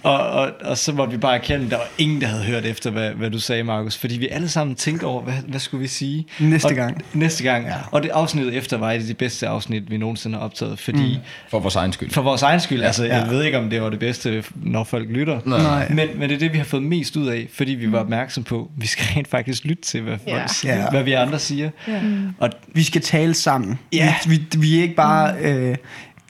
[0.03, 2.65] Og, og, og så måtte vi bare erkende, at der var ingen, der havde hørt
[2.65, 3.97] efter, hvad, hvad du sagde, Markus.
[3.97, 6.27] Fordi vi alle sammen tænkte over, hvad, hvad skulle vi sige?
[6.41, 7.03] Næste og, gang.
[7.13, 7.67] Næste gang.
[7.67, 7.75] Ja.
[7.91, 10.79] Og det afsnit efter var et af de bedste afsnit, vi nogensinde har optaget.
[10.79, 11.23] Fordi mm.
[11.51, 12.11] For vores egen skyld.
[12.11, 13.17] for vores egen skyld, ja, altså ja.
[13.19, 15.41] jeg ved ikke, om det var det bedste, når folk lytter.
[15.45, 15.89] Nej.
[15.89, 18.45] Men, men det er det, vi har fået mest ud af, fordi vi var opmærksom
[18.45, 20.47] på, vi skal rent faktisk lytte til, hvad, folk Ja.
[20.47, 20.91] siger, Ja.
[20.91, 21.71] hvad vi andre siger.
[21.89, 22.01] Ja.
[22.39, 23.79] Og Vi skal tale sammen.
[23.93, 24.15] Ja.
[24.27, 25.35] Vi, vi, vi er ikke bare...
[25.41, 25.77] Øh,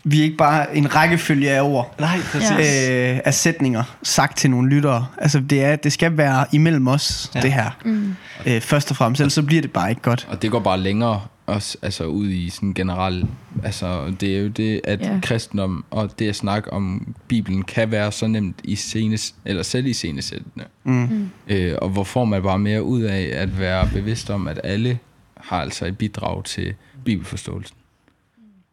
[0.05, 1.95] vi er ikke bare en rækkefølge af ord.
[2.01, 2.51] nej, præcis.
[2.51, 5.07] øh, af sætninger sagt til nogle lyttere.
[5.19, 7.41] Altså det, er, det skal være imellem os, Ja.
[7.41, 7.71] det her.
[7.85, 8.15] Mm.
[8.47, 10.27] Øh, først og fremmest, ellers så bliver det bare ikke godt.
[10.31, 13.27] Og det går bare længere også, altså ud i sådan generelt,
[13.65, 15.19] altså det er jo det, at ja.
[15.23, 19.87] kristendom og det at snakke om Bibelen kan være så nemt i scenes, eller selv
[19.87, 20.65] i scenesættende.
[20.85, 21.31] Mm.
[21.49, 24.99] Øh, og hvor får man bare mere ud af at være bevidst om, at alle
[25.41, 26.75] har altså et bidrag til
[27.05, 27.77] bibelforståelsen.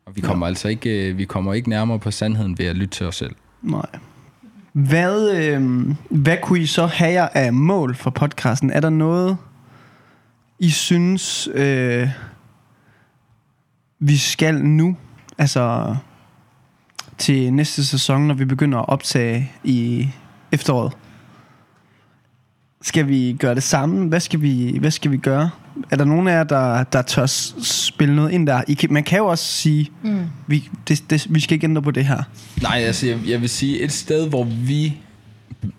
[0.10, 0.50] Og vi kommer ja.
[0.50, 3.36] altså ikke, øh, vi kommer ikke nærmere på sandheden ved at lytte til os selv.
[3.62, 3.86] Nej.
[4.74, 8.70] Hvad, øh, hvad kunne I så have jer af mål for podcasten?
[8.70, 9.38] Er der noget,
[10.60, 12.10] I synes, øh,
[14.00, 14.98] vi skal nu?
[15.38, 15.96] Altså
[17.18, 20.10] til næste sæson, når vi begynder at optage i
[20.52, 20.94] efteråret.
[22.82, 24.08] Skal vi gøre det samme?
[24.08, 25.50] Hvad skal vi, hvad skal vi gøre?
[25.92, 27.26] Er der nogen af jer, der, der tør
[27.64, 28.62] spille noget ind der?
[28.68, 30.26] I kan, man kan jo også sige, mm.
[30.48, 32.24] vi, det, det, vi skal ikke ændre på det her.
[32.62, 34.98] Nej, altså jeg, jeg vil sige et sted, hvor vi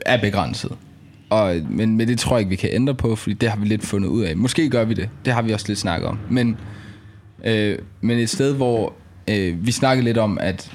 [0.06, 0.72] er begrænset.
[1.30, 3.66] Og, men, men det tror jeg ikke, vi kan ændre på, fordi det har vi
[3.66, 4.36] lidt fundet ud af.
[4.36, 5.08] Måske gør vi det.
[5.24, 6.18] Det har vi også lidt snakket om.
[6.30, 6.56] Men,
[7.44, 8.92] øh, men et sted, hvor
[9.28, 10.72] øh, vi snakkede lidt om, at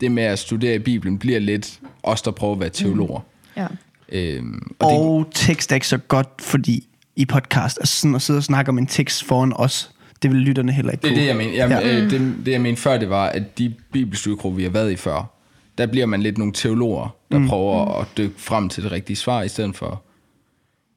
[0.00, 3.20] det med at studere i Bibelen bliver lidt os, der prøver at være teologer.
[3.56, 3.66] Ja.
[4.12, 6.86] Øhm, og det, Og tekst er ikke så godt, fordi
[7.16, 9.90] i podcast, altså sådan at sidde og snakke om en tekst foran os,
[10.22, 11.20] det vil lytterne heller ikke Det er kunne.
[11.20, 11.52] det, jeg mener.
[11.52, 12.02] Jamen, Ja.
[12.02, 14.96] øh, det, det, jeg mener før, det var, at de bibelstudiegrupper, vi har været i
[14.96, 15.32] før,
[15.78, 17.48] der bliver man lidt nogle teologer, der mm.
[17.48, 20.02] prøver at dykke frem til det rigtige svar, i stedet for,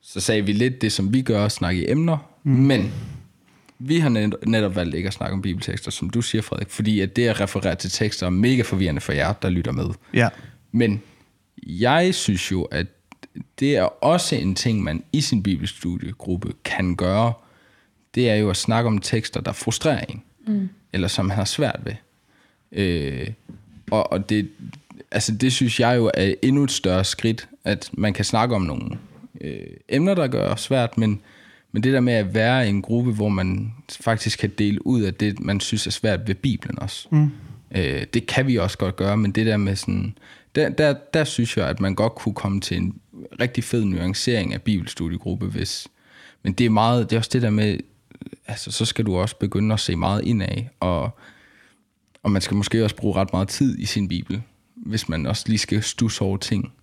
[0.02, 2.52] så sagde vi lidt det, som vi gør, snakke i emner, mm.
[2.52, 2.92] men
[3.80, 7.00] vi har net, netop valgt ikke at snakke om bibeltekster, som du siger, Frederik, fordi
[7.00, 9.86] at det at referere til tekster er mega forvirrende for jer, der lytter med.
[10.14, 10.30] Ja.
[10.72, 11.02] Men
[11.68, 12.88] jeg synes jo, at
[13.60, 17.34] det er også en ting, man i sin bibelstudiegruppe kan gøre.
[18.16, 20.24] Det er jo at snakke om tekster, der frustrerer en.
[20.48, 20.70] Mm.
[20.94, 21.94] Eller som man har svært ved.
[22.72, 23.28] Øh,
[23.92, 24.50] og og det,
[25.12, 28.62] altså det synes jeg jo er endnu et større skridt, at man kan snakke om
[28.62, 28.98] nogle
[29.42, 31.22] øh, emner, der gør svært, men,
[31.72, 35.02] men det der med at være i en gruppe, hvor man faktisk kan dele ud
[35.02, 37.08] af det, man synes er svært ved Bibelen også.
[37.12, 37.32] Mm.
[37.72, 40.18] Øh, det kan vi også godt gøre, men det der med sådan,
[40.56, 42.96] der, der, der synes jeg, at man godt kunne komme til en
[43.40, 45.88] rigtig fed nuancering af bibelstudiegruppe, hvis,
[46.44, 47.80] men det er meget, det er også det der med,
[48.48, 51.10] altså så skal du også begynde at se meget indad, og,
[52.24, 54.42] og man skal måske også bruge ret meget tid i sin bibel,
[54.76, 56.74] hvis man også lige skal stusse over ting.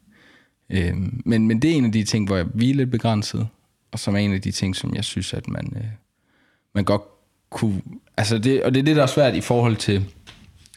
[0.71, 3.49] Øhm, men, men det er en af de ting, hvor jeg, vi er lidt begrænset,
[3.93, 5.85] og som er en af de ting, som jeg synes, at man, øh,
[6.75, 7.03] man godt
[7.51, 7.83] kunne...
[8.17, 10.05] Altså det, og det er det, der er svært i forhold til,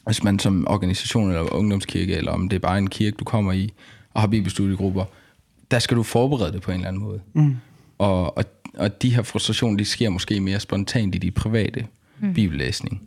[0.05, 3.51] hvis man som organisation eller ungdomskirke, eller om det er bare en kirke, du kommer
[3.53, 3.74] i,
[4.14, 5.05] og har bibelstudiegrupper,
[5.72, 7.22] der skal du forberede det på en eller anden måde.
[7.34, 7.56] Mm.
[7.98, 8.46] Og, og,
[8.78, 11.86] og de her frustrationer, de sker måske mere spontant i de private
[12.20, 12.34] mm.
[12.34, 13.02] bibellæsning.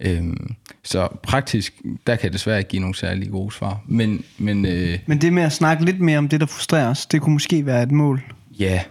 [0.00, 1.74] Øhm, så praktisk,
[2.06, 3.80] der kan jeg desværre ikke give nogle særlig gode svar.
[3.86, 7.06] Men, men øh, Men det med at snakke lidt mere om det, der frustrerer os,
[7.06, 8.22] det kunne måske være et mål.
[8.58, 8.82] ja,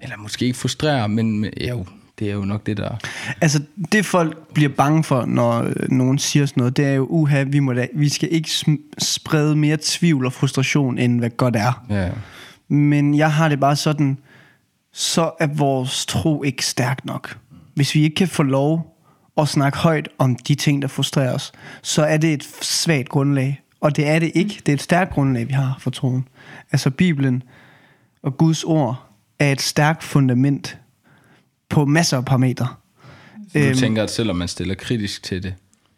[0.00, 1.86] eller måske ikke frustrere, men men jo,
[2.18, 2.96] det er jo nok det, der...
[3.40, 3.62] Altså,
[3.92, 7.42] det folk bliver bange for, når øh, nogen siger sådan noget, det er jo, uha,
[7.42, 11.56] vi, må da, vi skal ikke sm- sprede mere tvivl og frustration, end hvad godt
[11.56, 11.84] er.
[11.90, 12.10] Ja,
[12.72, 14.18] Men jeg har det bare sådan,
[14.92, 17.38] så er vores tro ikke stærk nok.
[17.74, 18.96] Hvis vi ikke kan få lov
[19.36, 21.52] at snakke højt om de ting, der frustrerer os,
[21.82, 23.60] så er det et svagt grundlag.
[23.80, 24.62] Og det er det ikke.
[24.66, 26.28] Det er et stærkt grundlag, vi har for troen.
[26.72, 27.42] Altså Bibelen
[28.22, 29.08] og Guds ord
[29.38, 30.78] er et stærkt fundament
[31.68, 32.68] på masser af parametre.
[33.52, 33.76] så du Øhm.
[33.76, 35.54] tænker, at selvom man stiller kritisk til det,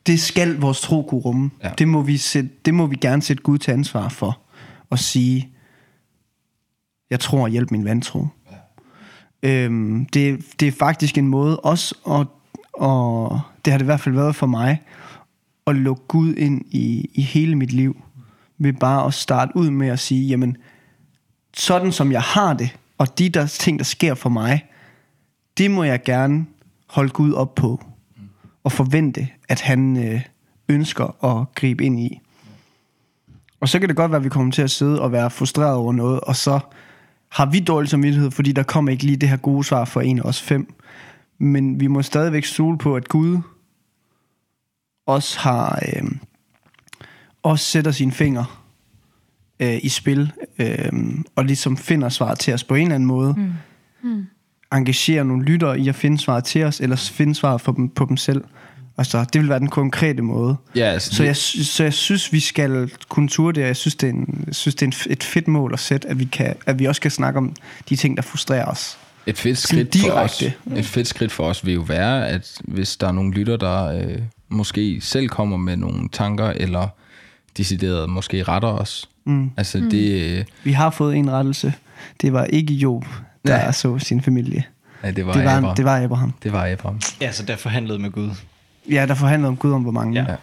[0.07, 1.51] Det skal vores tro kunne rumme.
[1.64, 1.70] Ja.
[1.79, 4.39] Det, må vi sætte, det må vi gerne sætte Gud til ansvar for.
[4.91, 5.49] Og sige,
[7.11, 8.26] jeg tror, hjælp min vantro.
[9.42, 9.64] Ja.
[9.64, 12.26] Øhm, det, det er faktisk en måde også, at,
[12.72, 14.82] og det har det i hvert fald været for mig,
[15.66, 17.96] at lukke Gud ind i, i hele mit liv.
[18.59, 20.57] Ved bare at starte ud med at sige, jamen,
[21.55, 24.64] sådan som jeg har det, og de der ting, der sker for mig,
[25.59, 26.46] det må jeg gerne
[26.86, 27.84] holde Gud op på
[28.64, 30.20] og forvente, at han øh,
[30.68, 32.20] ønsker at gribe ind i.
[33.61, 35.74] Og så kan det godt være, at vi kommer til at sidde og være frustreret
[35.74, 36.61] over noget, og så
[37.35, 40.18] har vi dårlig samvittighed, fordi der kommer ikke lige det her gode svar for en
[40.18, 40.74] af os fem.
[41.39, 43.39] Men vi må stadigvæk stole på, at Gud
[45.07, 46.11] også har øh,
[47.43, 48.47] også sætter sine fingre
[49.61, 50.93] øh, i spil, øh,
[51.37, 53.35] og ligesom finder svar til os på en eller anden måde.
[53.37, 53.53] Mm.
[54.11, 54.26] Mm.
[54.72, 58.05] Engagerer nogle lyttere i at finde svar til os, eller finde svar for dem, på
[58.05, 58.45] dem selv.
[58.99, 60.57] Altså, det vil være den konkrete måde.
[60.76, 63.95] Ja, altså, Så jeg, så jeg synes, vi skal kunne ture det, og jeg synes,
[63.95, 66.24] det er, en, jeg synes, det er en, et fedt mål at sætte, at vi,
[66.24, 67.55] kan, at vi også kan snakke om
[67.88, 68.99] de ting, der frustrerer os.
[69.26, 70.78] Et fedt Sådan skridt for os, direkte.
[70.80, 73.84] et fedt skridt for os vil jo være, at hvis der er nogle lytter, der
[73.84, 74.18] øh,
[74.49, 76.88] måske selv kommer med nogle tanker, eller
[77.57, 79.09] decideret måske retter os.
[79.26, 79.51] Mm.
[79.57, 79.90] Altså mm.
[79.90, 81.72] det, øh, Vi har fået en rettelse.
[82.20, 83.05] Det var ikke Job,
[83.47, 83.72] der Nej.
[83.72, 84.64] så sin familie.
[85.05, 85.76] ja, det var, Det var, Abraham.
[85.76, 86.32] det var Abraham.
[86.42, 87.01] det var Abraham.
[87.20, 88.30] Ja, så der forhandlede med Gud.
[88.91, 90.22] Ja, der forhandlede om Gud om, hvor mange.
[90.22, 90.30] Ja.
[90.30, 90.37] Ja.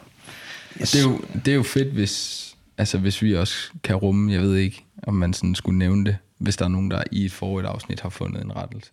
[0.81, 0.91] Yes.
[0.91, 4.41] Det, er jo, det er jo fedt, hvis, altså, hvis vi også kan rumme, jeg
[4.41, 7.31] ved ikke, om man sådan skulle nævne det, hvis der er nogen, der i et
[7.31, 8.91] forrigt afsnit har fundet en rettelse.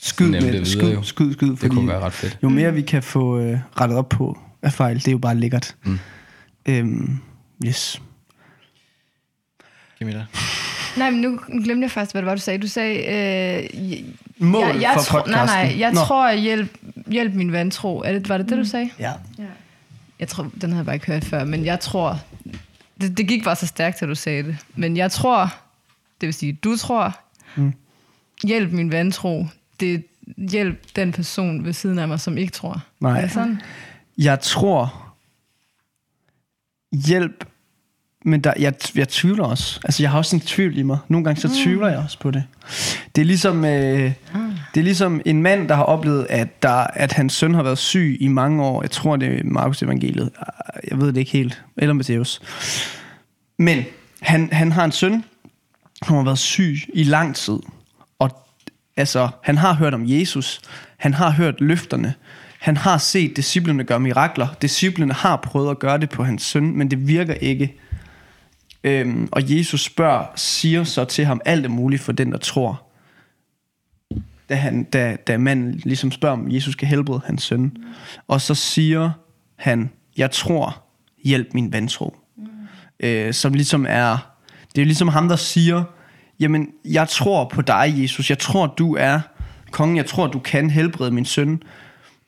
[0.00, 1.02] Skyd, med, det skud, videre, jo.
[1.02, 2.38] skud, skud, Det fordi kunne være ret fedt.
[2.42, 5.34] jo mere vi kan få øh, rettet op på af fejl, det er jo bare
[5.34, 5.76] lækkert.
[5.84, 5.98] Mm.
[6.68, 7.18] Øhm,
[7.66, 8.02] yes.
[9.98, 10.26] Camilla.
[10.98, 12.58] Nej, men nu glemte jeg faktisk, hvad det var, du sagde.
[12.58, 12.98] Du sagde...
[13.72, 14.00] Øh,
[14.38, 15.46] Mål jeg, jeg for tror, podcasten.
[15.56, 16.00] Nej, nej, jeg Nå.
[16.00, 17.98] tror, hjælp, hjælp min vantro.
[18.02, 18.90] Er det, var det det, du sagde?
[18.98, 19.12] Ja.
[20.18, 22.20] Jeg tror, den havde jeg bare ikke hørt før, men jeg tror...
[23.00, 24.56] Det, det gik bare så stærkt, at du sagde det.
[24.74, 25.54] Men jeg tror,
[26.20, 27.18] det vil sige, du tror,
[27.56, 27.72] Mm.
[28.44, 29.46] hjælp min vantro,
[29.80, 30.04] det
[30.36, 32.82] hjælp den person ved siden af mig, som ikke tror.
[33.00, 33.16] Nej.
[33.16, 33.60] Er det sådan?
[34.18, 35.14] Jeg tror,
[36.92, 37.44] hjælp,
[38.24, 39.80] men der, jeg, jeg tvivler også.
[39.84, 40.98] Altså, jeg har også en tvivl i mig.
[41.08, 42.44] Nogle gange så tvivler jeg også på det.
[43.16, 44.12] Det er ligesom, øh,
[44.74, 47.78] det er ligesom en mand, der har oplevet, at, der, at hans søn har været
[47.78, 48.82] syg i mange år.
[48.82, 50.30] Jeg tror, det er Markus evangeliet.
[50.90, 51.62] Jeg ved det ikke helt.
[51.76, 52.40] Eller Matthæus.
[53.58, 53.84] Men
[54.22, 55.24] han, han har en søn,
[56.06, 57.58] som har været syg i lang tid.
[58.18, 58.46] Og
[58.96, 60.60] altså, han har hørt om Jesus.
[60.96, 62.14] Han har hørt løfterne.
[62.58, 64.48] Han har set disciplene gøre mirakler.
[64.62, 67.74] Disciplene har prøvet at gøre det på hans søn, men det virker ikke.
[68.84, 72.82] Øhm, og Jesus spørger, siger så til ham, alt er muligt for den, der tror.
[74.48, 77.76] Da, han, da, da manden ligesom spørger, om Jesus skal helbrede hans søn.
[78.28, 79.10] Og så siger
[79.56, 80.82] han, jeg tror,
[81.24, 82.16] hjælp min vantro.
[83.00, 84.32] Øh, som ligesom er,
[84.74, 85.84] det er ligesom ham, der siger,
[86.40, 88.30] jamen, jeg tror på dig, Jesus.
[88.30, 89.20] Jeg tror, du er
[89.70, 89.96] kongen.
[89.96, 91.62] Jeg tror, du kan helbrede min søn.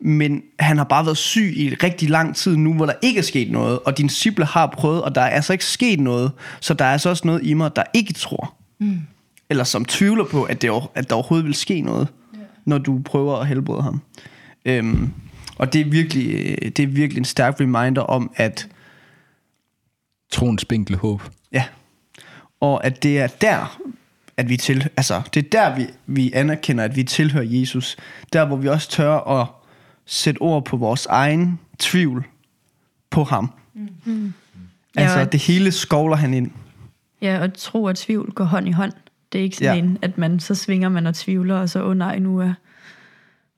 [0.01, 3.23] Men han har bare været syg i rigtig lang tid nu, hvor der ikke er
[3.23, 6.75] sket noget, og dine disciple har prøvet, og der er altså ikke sket noget, så
[6.75, 8.55] der er altså også noget i mig, der ikke tror.
[8.79, 9.01] Mm.
[9.51, 12.45] Eller som tvivler på, at, det, at der overhovedet vil ske noget, yeah.
[12.65, 14.01] når du prøver at helbrede ham.
[14.65, 15.13] Øhm,
[15.59, 18.69] og det er, virkelig, øh, det er virkelig en stærk reminder om, at
[20.33, 21.23] Troens spinkle håb.
[21.53, 21.65] Ja.
[22.61, 23.81] Og at det er der,
[24.37, 27.97] at vi til, altså, det er der, vi, vi anerkender, at vi tilhører Jesus.
[28.33, 29.47] Der, hvor vi også tør at
[30.11, 32.25] sætte ord på vores egen tvivl
[33.11, 33.53] på ham.
[34.05, 34.33] Mm.
[34.97, 36.51] Altså, Ja, det hele skovler han ind.
[37.23, 38.93] Ja, og tro og tvivl går hånd i hånd.
[39.33, 39.83] Det er ikke sådan Ja.
[39.85, 42.47] en, at man så svinger man og tvivler, og så, åh oh, nej, nu er,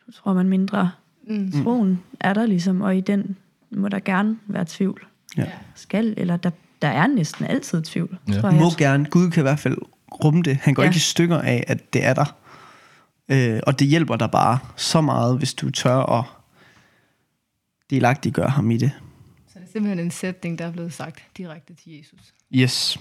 [0.07, 0.90] nu tror man mindre.
[1.28, 1.53] Mm.
[1.64, 3.36] Troen er der ligesom, og i den
[3.70, 5.07] må der gerne være tvivl.
[5.36, 5.44] Ja.
[5.74, 6.50] Skal, eller der,
[6.82, 8.40] der er næsten altid tvivl, Ja.
[8.40, 8.61] tror jeg.
[8.61, 9.05] Må gerne.
[9.05, 9.76] Gud kan i hvert fald
[10.24, 10.57] rumme det.
[10.57, 10.82] Han går.
[10.82, 10.88] Ja.
[10.88, 12.34] ikke i stykker af, at det er der.
[13.28, 16.24] Øh, og det hjælper dig bare så meget, hvis du tør at
[17.97, 18.90] delagtiggøre ham i det.
[19.53, 22.20] Så det er simpelthen en sætning, der er blevet sagt direkte til Jesus.
[22.55, 22.99] Yes.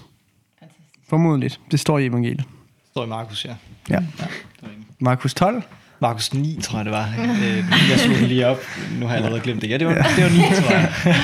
[0.58, 1.08] Fantastisk.
[1.08, 1.60] Formodentligt.
[1.70, 2.44] Det står i evangeliet.
[2.90, 3.54] Står i Markus, ja.
[3.90, 3.96] Ja.
[3.96, 4.28] Det
[4.62, 5.62] en- Markus 12.
[6.00, 7.08] Markus 9, tror jeg det var.
[7.18, 7.56] Øh,
[7.90, 8.58] jeg slog den lige op.
[9.00, 9.70] Nu har jeg allerede glemt det.
[9.70, 10.92] Ja, det var, det var 9, tror jeg.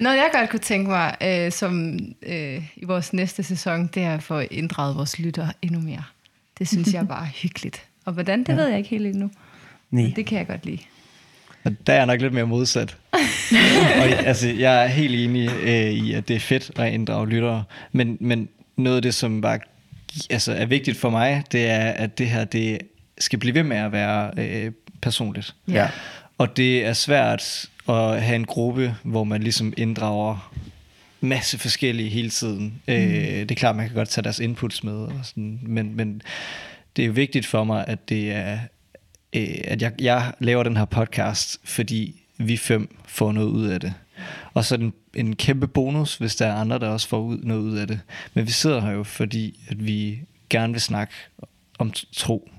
[0.00, 4.14] Noget, jeg godt kunne tænke mig, øh, som øh, i vores næste sæson, det er
[4.14, 6.02] at få inddraget vores lyttere endnu mere.
[6.58, 7.82] Det synes jeg bare er hyggeligt.
[8.04, 8.54] Og hvordan, det ja.
[8.54, 9.30] ved jeg ikke helt endnu.
[9.90, 10.02] Nej.
[10.02, 10.78] Men det kan jeg godt lide.
[11.86, 12.96] Der er jeg nok lidt mere modsat.
[14.00, 17.64] og, altså, jeg er helt enig øh, i, at det er fedt at inddrage lyttere.
[17.92, 19.58] Men, men noget af det, som bare
[20.30, 22.78] altså, er vigtigt for mig, det er, at det her det
[23.18, 25.54] skal blive ved med at være øh, personligt.
[25.68, 25.88] Ja.
[26.38, 30.52] Og det er svært at have en gruppe, hvor man ligesom inddrager
[31.20, 32.82] masse forskellige hele tiden.
[32.88, 32.94] Mm.
[32.94, 36.22] Øh, det er klart, man kan godt tage deres inputs med, og sådan, men, men
[36.96, 38.58] det er jo vigtigt for mig, at det er,
[39.32, 43.80] øh, at jeg, jeg laver den her podcast, fordi vi fem får noget ud af
[43.80, 43.94] det.
[44.54, 47.60] Og så en, en kæmpe bonus, hvis der er andre, der også får ud, noget
[47.60, 48.00] ud af det.
[48.34, 50.18] Men vi sidder her jo, fordi at vi
[50.50, 51.14] gerne vil snakke
[51.78, 52.50] om tro,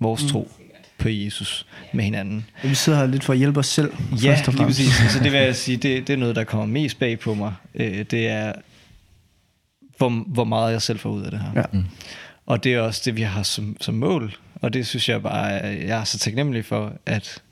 [0.00, 0.28] vores mm.
[0.28, 0.50] tro
[0.98, 2.46] på Jesus med hinanden.
[2.62, 3.92] Og vi sidder her lidt for at hjælpe os selv.
[4.22, 5.12] Ja, først og lige præcis.
[5.12, 7.54] Så det vil jeg sige, det, det er noget, der kommer mest bag på mig.
[7.74, 8.52] Øh, det er,
[9.98, 11.50] hvor, hvor meget jeg selv får ud af det her.
[11.56, 11.62] Ja.
[11.72, 11.84] Mm.
[12.46, 14.36] Og det er også det, vi har som, som mål.
[14.64, 17.42] Og det synes jeg bare, jeg er så taknemmelig for, at,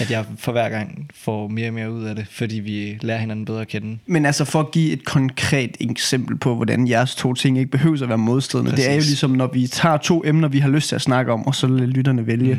[0.00, 3.18] at jeg for hver gang får mere og mere ud af det, fordi vi lærer
[3.18, 3.98] hinanden bedre at kende.
[4.06, 8.02] Men altså for at give et konkret eksempel på, hvordan jeres to ting ikke behøver
[8.02, 8.70] at være modstridende.
[8.70, 8.84] Præcis.
[8.84, 11.32] Det er jo ligesom, når vi tager to emner, vi har lyst til at snakke
[11.32, 12.54] om, og så lader lytterne vælge.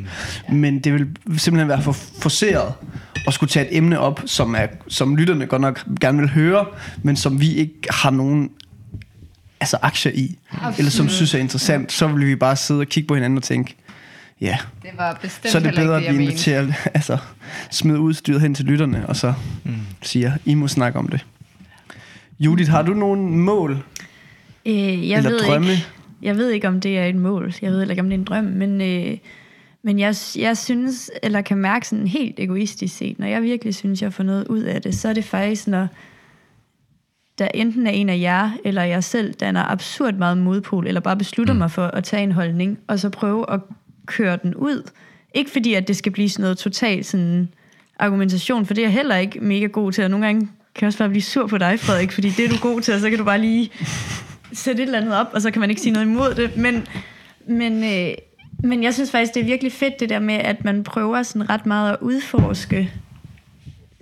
[0.49, 0.55] Mm.
[0.55, 1.07] Men det vil
[1.37, 2.73] simpelthen være for forceret
[3.27, 6.65] at skulle tage et emne op, som, er, som lytterne godt nok gerne vil høre,
[7.03, 8.49] men som vi ikke har nogen
[9.59, 10.77] altså aktier i, Absolut.
[10.77, 13.43] eller som synes er interessant, så vil vi bare sidde og kigge på hinanden og
[13.43, 13.75] tænke,
[14.41, 16.51] ja, Det var bestemt så er det bedre, ikke at det, vi jeg mente.
[16.53, 17.17] inviterer, altså
[17.71, 19.33] smider udstyret hen til lytterne, og så
[19.63, 19.71] Mm.
[20.01, 21.25] siger, I må snakke om det.
[22.39, 23.83] Judith, har du nogle mål
[24.65, 25.71] Øh, jeg eller ved drømme?
[25.71, 25.85] Ikke,
[26.21, 27.53] jeg ved ikke, om det er et mål.
[27.61, 28.43] Jeg ved heller ikke, om det er en drøm.
[28.43, 29.17] Men, øh,
[29.83, 34.01] men jeg, jeg synes, eller kan mærke sådan helt egoistisk set, når jeg virkelig synes,
[34.01, 35.87] jeg får noget ud af det, så er det faktisk, når
[37.39, 41.17] der enten er en af jer, eller jeg selv danner absurd meget modpol, eller bare
[41.17, 41.57] beslutter mm.
[41.57, 43.59] mig for at tage en holdning, og så prøve at
[44.05, 44.89] køre den ud.
[45.33, 47.49] Ikke fordi, at det skal blive sådan noget totalt sådan
[47.99, 50.41] argumentation, for det er jeg heller ikke mega god til, og nogle gange
[50.75, 52.93] kan jeg også bare blive sur på dig, Frederik, fordi det er du god til,
[52.93, 53.71] og så kan du bare lige
[54.53, 56.57] sætte et eller andet op, og så kan man ikke sige noget imod det.
[56.57, 56.87] Men,
[57.47, 58.13] men, øh,
[58.63, 61.49] men jeg synes faktisk, det er virkelig fedt det der med, at man prøver sådan
[61.49, 62.93] ret meget at udforske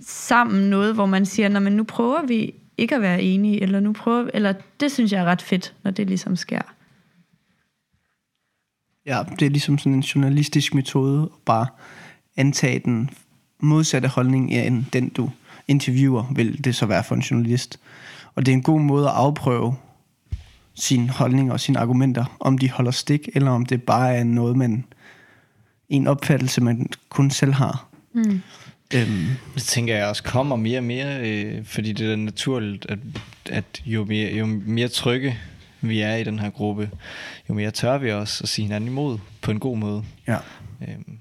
[0.00, 3.92] sammen noget, hvor man siger, men nu prøver vi ikke at være enige, eller nu
[3.92, 6.60] prøver, eller det synes jeg er ret fedt, når det ligesom sker.
[9.06, 11.66] Ja, det er ligesom sådan en journalistisk metode at bare
[12.36, 13.10] antage den
[13.60, 15.30] modsatte holdning end den, du
[15.68, 17.80] interviewer, vil det så være for en journalist.
[18.34, 19.76] Og det er en god måde at afprøve
[20.74, 24.56] sine holdninger og sine argumenter, om de holder stik, eller om det bare er noget,
[24.56, 24.84] man
[25.88, 27.86] en opfattelse, man kun selv har.
[28.12, 28.40] Mm.
[28.94, 29.26] Øhm.
[29.54, 32.98] Det tænker jeg også kommer mere og mere, øh, fordi det er naturligt, at,
[33.50, 35.38] at jo, mere, jo mere trygge
[35.80, 36.90] vi er i den her gruppe,
[37.48, 40.04] jo mere tør vi også at sige hinanden imod på en god måde.
[40.28, 40.38] Ja.
[40.88, 41.18] Øhm.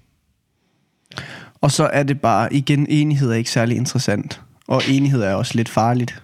[1.61, 4.41] Og så er det bare, igen, enighed er ikke særlig interessant.
[4.67, 6.23] Og enighed er også lidt farligt.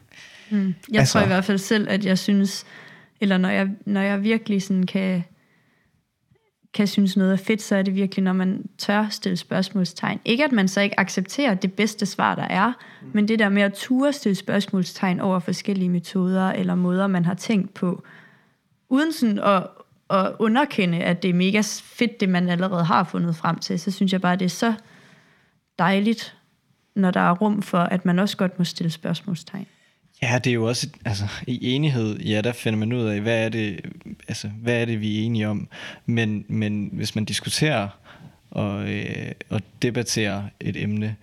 [0.49, 0.73] Mm.
[0.91, 2.65] Jeg altså, tror i hvert fald selv, at jeg synes,
[3.21, 5.23] eller når jeg, når jeg virkelig sådan kan,
[6.73, 10.19] kan synes noget er fedt, så er det virkelig, når man tør stille spørgsmålstegn.
[10.25, 13.09] Ikke at man så ikke accepterer det bedste svar, der er, mm.
[13.13, 17.33] men det der med at ture stille spørgsmålstegn over forskellige metoder eller måder, man har
[17.33, 18.03] tænkt på,
[18.89, 19.67] uden sådan at,
[20.09, 23.91] at underkende, at det er mega fedt, det man allerede har fundet frem til, så
[23.91, 24.73] synes jeg bare, det er så
[25.79, 26.35] dejligt,
[26.95, 29.67] når der er rum for, at man også godt må stille spørgsmålstegn.
[30.21, 33.45] Ja, det er jo også, altså i enighed, ja, der finder man ud af, hvad
[33.45, 33.79] er det,
[34.27, 35.67] altså, hvad er det vi er enige om.
[36.05, 37.87] Men, men hvis man diskuterer
[38.51, 41.15] og, øh, og debatterer et emne,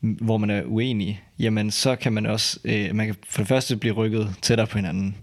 [0.00, 3.76] hvor man er uenig, jamen så kan man også, øh, man kan for det første
[3.76, 5.16] blive rykket tættere på hinanden,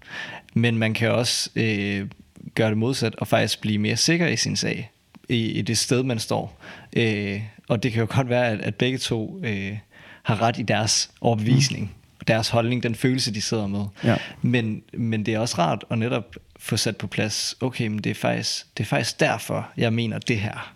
[0.53, 2.07] men man kan også øh,
[2.55, 4.91] gøre det modsat og faktisk blive mere sikker i sin sag,
[5.29, 6.61] i, i det sted, man står.
[6.93, 9.77] Øh, og det kan jo godt være, at, at begge to øh,
[10.23, 11.96] har ret i deres overbevisning.
[12.27, 13.85] Deres holdning, den følelse, de sidder med.
[14.03, 14.17] Ja.
[14.41, 18.09] Men, men det er også rart at netop få sat på plads, okay, men det
[18.09, 20.73] er faktisk, det er faktisk derfor, jeg mener det her.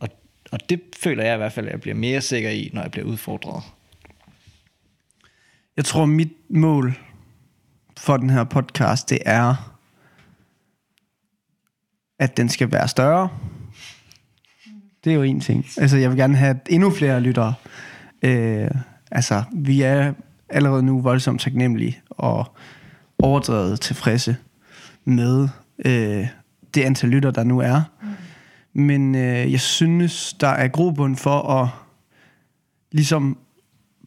[0.00, 0.08] Og,
[0.50, 2.90] og det føler jeg i hvert fald, at jeg bliver mere sikker i, når jeg
[2.90, 3.62] bliver udfordret.
[5.76, 6.98] Jeg tror, mit mål
[7.98, 9.74] for den her podcast, det er,
[12.18, 13.28] at den skal være større.
[15.04, 15.66] Det er jo en ting.
[15.76, 17.54] Altså, jeg vil gerne have endnu flere lyttere.
[18.22, 18.70] Øh,
[19.10, 20.12] altså, vi er
[20.54, 22.54] allerede nu voldsomt taknemmelige og
[23.18, 24.36] overdrevet tilfredse
[25.04, 25.48] med
[25.84, 26.26] øh,
[26.74, 27.80] det antal lytter, der nu er.
[28.02, 28.08] Mm.
[28.82, 31.68] Men øh, jeg synes, der er grobund for at
[32.92, 33.38] ligesom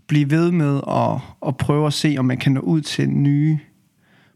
[0.08, 3.60] blive ved med at, at prøve at se, om man kan nå ud til nye,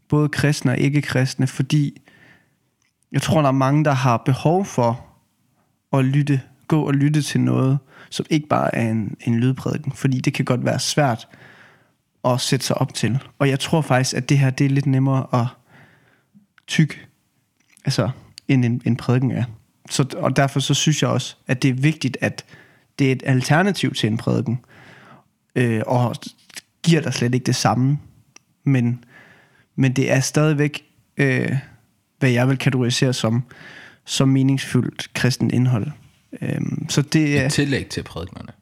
[0.08, 2.02] både kristne og ikke-kristne, fordi
[3.12, 5.06] jeg tror, der er mange, der har behov for
[5.92, 7.78] at lytte, gå og lytte til noget,
[8.10, 11.28] som ikke bare er en, en lydprædiken, fordi det kan godt være svært
[12.24, 13.18] at sætte sig op til.
[13.38, 15.46] Og jeg tror faktisk, at det her det er lidt nemmere at
[16.66, 17.08] tyk,
[17.84, 18.10] altså,
[18.48, 19.44] end en, en prædiken er.
[19.90, 22.44] Så, og derfor så synes jeg også, at det er vigtigt, at
[22.98, 24.60] det er et alternativ til en prædiken,
[25.54, 26.14] øh, og
[26.82, 27.98] giver dig slet ikke det samme,
[28.64, 29.04] men,
[29.76, 30.84] men det er stadigvæk,
[31.16, 31.56] øh,
[32.18, 33.42] hvad jeg vil kategorisere som,
[34.04, 35.86] som meningsfuldt kristen indhold.
[36.42, 37.46] Øh, så det er...
[37.46, 38.52] Et tillæg til prædiknerne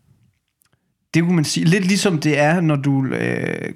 [1.14, 1.66] det kunne man sige.
[1.66, 3.72] Lidt ligesom det er, når du øh,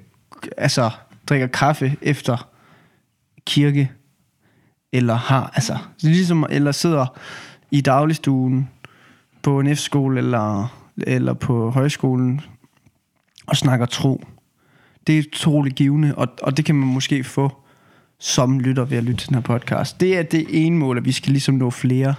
[0.57, 0.89] altså,
[1.29, 2.49] drikker kaffe efter
[3.45, 3.91] kirke,
[4.93, 7.19] eller har, altså, ligesom, eller sidder
[7.71, 8.69] i dagligstuen
[9.43, 12.41] på en F-skole, eller, eller på højskolen,
[13.47, 14.23] og snakker tro.
[15.07, 17.51] Det er utrolig givende, og, og det kan man måske få
[18.19, 19.99] som lytter ved at lytte til den her podcast.
[19.99, 22.15] Det er det ene mål, at vi skal ligesom nå flere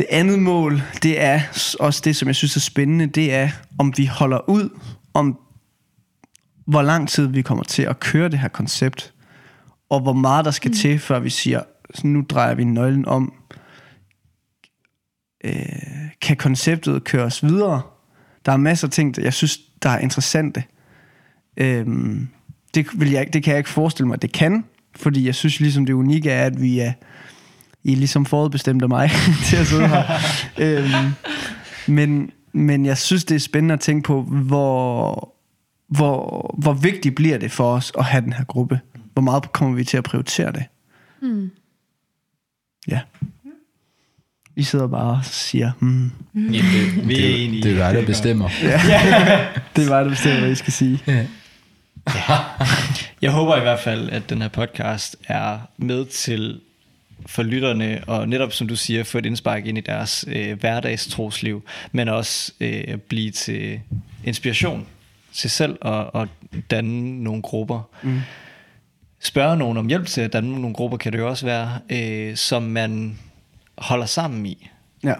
[0.00, 1.40] det andet mål, det er
[1.80, 4.78] også det, som jeg synes er spændende, det er, om vi holder ud,
[5.14, 5.38] om
[6.66, 9.14] hvor lang tid vi kommer til at køre det her koncept,
[9.90, 10.74] og hvor meget der skal mm.
[10.74, 11.62] til, før vi siger,
[12.04, 13.32] nu drejer vi nøglen om.
[15.44, 15.54] Øh,
[16.20, 17.82] kan konceptet køres videre?
[18.46, 20.64] Der er masser af ting, jeg synes, der er interessante.
[21.56, 21.86] Øh,
[22.74, 24.64] det, vil jeg, det kan jeg ikke forestille mig, det kan,
[24.96, 26.92] fordi jeg synes ligesom det unikke er, at vi er
[27.84, 29.10] i ligesom forudbestemte mig
[29.46, 30.04] til at sidde her.
[30.64, 31.12] øhm,
[31.86, 35.34] men, men jeg synes, det er spændende at tænke på, hvor,
[35.88, 38.80] hvor, hvor vigtigt bliver det for os at have den her gruppe?
[39.12, 40.64] Hvor meget kommer vi til at prioritere det?
[41.22, 41.50] Mm.
[42.88, 43.00] Ja.
[44.56, 46.10] I sidder bare og siger, hmm.
[46.32, 46.50] Mm.
[46.50, 47.62] Ja, det, vi er enige.
[47.62, 48.48] Det er dig, der bestemmer.
[48.62, 48.80] Ja.
[49.76, 51.02] det er mig, der bestemmer, hvad I skal sige.
[51.06, 51.26] Ja.
[52.14, 52.36] Ja.
[53.22, 56.60] Jeg håber i hvert fald, at den her podcast er med til
[57.26, 61.64] for lytterne, og netop som du siger, få et indspark ind i deres øh, hverdagstrosliv,
[61.92, 63.80] men også øh, blive til
[64.24, 64.86] inspiration
[65.32, 66.28] til selv og, og
[66.70, 67.88] danne nogle grupper.
[68.02, 68.20] Mm.
[69.20, 72.36] Spørge nogen om hjælp til at danne nogle grupper, kan det jo også være, øh,
[72.36, 73.18] som man
[73.78, 74.68] holder sammen i.
[75.04, 75.14] Ja.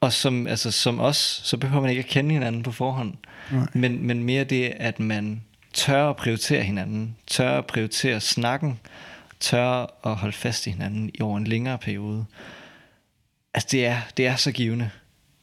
[0.00, 3.14] Og som, altså, som os, så behøver man ikke at kende hinanden på forhånd.
[3.72, 8.80] Men, men mere det, at man tør at prioritere hinanden, tør at prioritere snakken,
[9.40, 12.24] tør at holde fast i hinanden i over en længere periode.
[13.54, 14.90] Altså det er, det er så givende.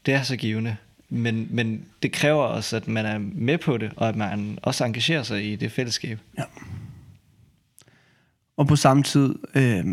[0.05, 0.75] Det er så givende.
[1.09, 4.85] Men, men det kræver også, at man er med på det, og at man også
[4.85, 6.19] engagerer sig i det fællesskab.
[6.37, 6.43] Ja.
[8.57, 9.85] Og på samme tid, øh,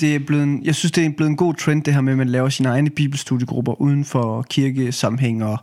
[0.00, 2.12] det er blevet en, jeg synes, det er blevet en god trend, det her med,
[2.12, 5.58] at man laver sine egne bibelstudiegrupper uden for kirkesammenhæng og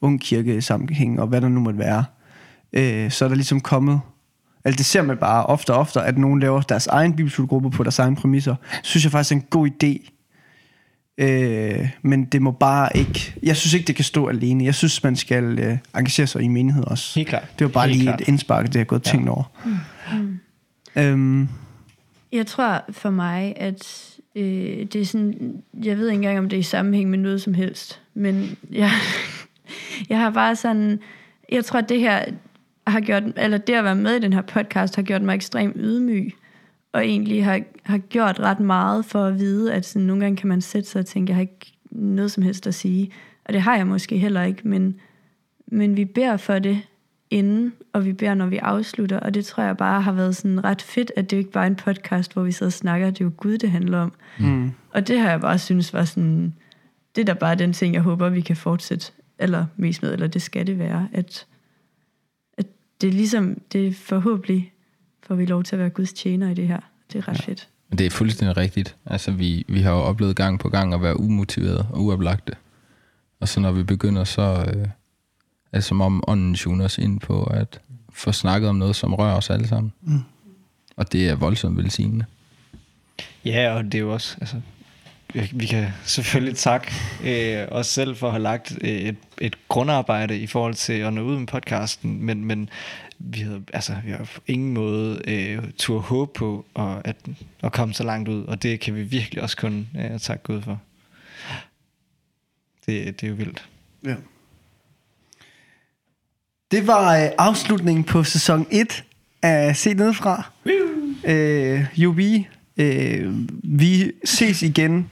[0.00, 2.04] ung kirkesammenhæng og hvad der nu måtte være.
[2.72, 4.00] Øh, så er der ligesom kommet,
[4.64, 7.82] altså det ser man bare ofte og ofte, at nogen laver deres egen bibelstudiegrupper på
[7.84, 8.54] deres egne præmisser.
[8.82, 10.10] Synes jeg faktisk er en god idé.
[11.18, 14.64] Øh, men det må bare ikke, jeg synes ikke, det kan stå alene.
[14.64, 17.18] Jeg synes, man skal øh, engagere sig i menighed også.
[17.18, 17.44] Helt klart.
[17.58, 18.20] Det var bare Helt lige klart.
[18.20, 19.10] et indspark, det jeg har gået Ja.
[19.10, 19.44] tænkt over.
[20.96, 21.48] Øhm,
[22.32, 25.54] Jeg tror for mig, at øh, det er sådan,
[25.84, 28.90] jeg ved ikke engang, om det er i sammenhæng med noget som helst, men jeg,
[30.08, 30.98] jeg har bare sådan,
[31.52, 32.24] jeg tror, at det her
[32.86, 35.76] har gjort, eller det at være med i den her podcast, har gjort mig ekstremt
[35.78, 36.32] ydmyg,
[36.92, 40.48] og egentlig har, har gjort ret meget for at vide, at sådan, nogle gange kan
[40.48, 43.10] man sætte sig og tænke, jeg har ikke noget som helst at sige,
[43.44, 44.94] og det har jeg måske heller ikke, men,
[45.66, 46.80] men vi beder for det
[47.30, 50.64] inden, og vi beder, når vi afslutter, og det tror jeg bare har været sådan
[50.64, 53.20] ret fedt, at det ikke bare er en podcast, hvor vi sidder og snakker, det
[53.20, 54.12] er jo Gud, det handler om.
[54.38, 56.54] mm, Og det har jeg bare synes var sådan,
[57.16, 60.26] det er da bare den ting, jeg håber, vi kan fortsætte eller mest med, eller
[60.26, 61.46] det skal det være, at, at
[63.04, 64.72] det er ligesom, det er forhåbentlig,
[65.26, 66.80] får vi lov til at være Guds tjener i det her.
[67.12, 67.50] Det er ret ja.
[67.50, 67.68] fedt.
[67.88, 68.96] Men det er fuldstændig rigtigt.
[69.06, 72.52] Altså, vi, vi har jo oplevet gang på gang at være umotiveret og uoplagte.
[73.40, 74.86] Og så når vi begynder, så øh,
[75.72, 77.80] er det som om ånden tuner os ind på at
[78.12, 79.92] få snakket om noget, som rører os alle sammen.
[80.02, 80.20] Mm.
[80.96, 82.24] Og det er voldsomt velsignende.
[83.44, 84.56] Ja, og det er jo også, altså,
[85.34, 86.92] vi kan selvfølgelig takke
[87.24, 91.12] øh, os selv for at have lagt øh, et, et grundarbejde i forhold til at
[91.12, 92.68] nå ud med podcasten, men, men
[93.18, 97.16] vi havde, altså, vi har på ingen måde øh, tur håb på at, at,
[97.62, 100.62] at komme så langt ud, og det kan vi virkelig også kun øh, takke Gud
[100.62, 100.80] for.
[102.86, 103.68] Det, det er jo vildt.
[104.04, 104.14] Ja.
[106.70, 109.04] Det var øh, afslutningen på sæson 1
[109.42, 110.50] af Se Nedefra.
[111.24, 112.20] Øh, UB.
[112.76, 115.10] Øh, vi ses igen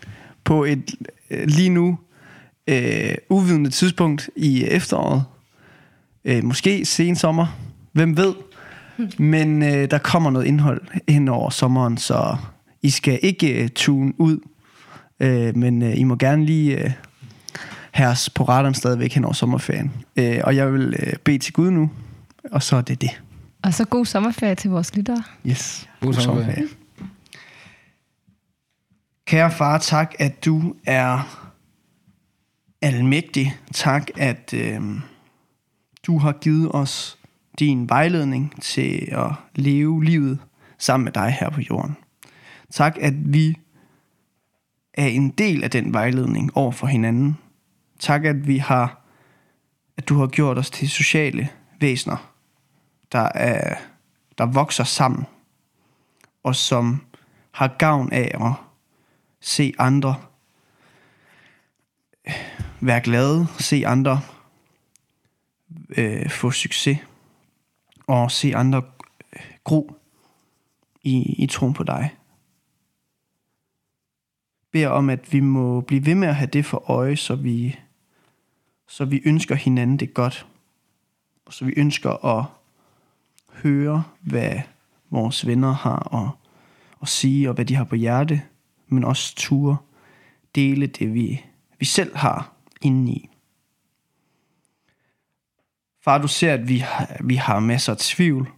[0.52, 0.94] på et
[1.30, 1.98] øh, lige nu
[2.66, 5.24] øh, uvidende tidspunkt i efteråret.
[6.24, 7.58] Øh, måske sen sommer.
[7.92, 8.34] Hvem ved?
[9.18, 12.36] Men øh, der kommer noget indhold hen over sommeren, så
[12.82, 14.38] I skal ikke øh, tune ud.
[15.20, 16.84] Øh, men øh, I må gerne lige...
[16.84, 16.90] Øh,
[17.92, 19.92] have os på radaren stadigvæk hen over sommerferien.
[20.16, 21.90] Øh, og jeg vil øh, bede til Gud nu,
[22.52, 23.22] og så er det det.
[23.62, 25.22] Og så god sommerferie til vores lyttere.
[25.46, 25.88] Yes.
[26.00, 26.68] God sommerferie.
[29.32, 31.38] Kære far, tak, at du er
[32.82, 33.56] almægtig.
[33.74, 34.80] Tak, at øh,
[36.06, 37.18] du har givet os
[37.58, 40.38] din vejledning til at leve livet
[40.78, 41.96] sammen med dig her på jorden.
[42.70, 43.58] Tak, at vi
[44.94, 47.38] er en del af den vejledning over for hinanden.
[47.98, 49.02] Tak, at vi har,
[49.96, 51.48] at du har gjort os til sociale
[51.80, 52.32] væsener,
[53.12, 53.76] der, er,
[54.38, 55.24] der vokser sammen,
[56.42, 57.02] og som
[57.50, 58.71] har gavn af at
[59.42, 60.16] se andre
[62.80, 64.20] være glade, se andre
[65.96, 66.98] øh, få succes,
[68.06, 68.82] og se andre
[69.64, 69.96] gro
[71.02, 72.14] i, i troen på dig.
[74.70, 77.78] Beder om, at vi må blive ved med at have det for øje, så vi,
[78.86, 80.46] så vi ønsker hinanden det godt.
[81.44, 82.44] Og så vi ønsker at
[83.52, 84.60] høre, hvad
[85.10, 86.30] vores venner har at,
[87.02, 88.42] at sige, og hvad de har på hjerte,
[88.92, 89.76] men også ture
[90.54, 91.44] dele det, vi,
[91.78, 93.28] vi selv har indeni.
[96.00, 98.48] Far, du ser, at vi har, vi har masser af tvivl,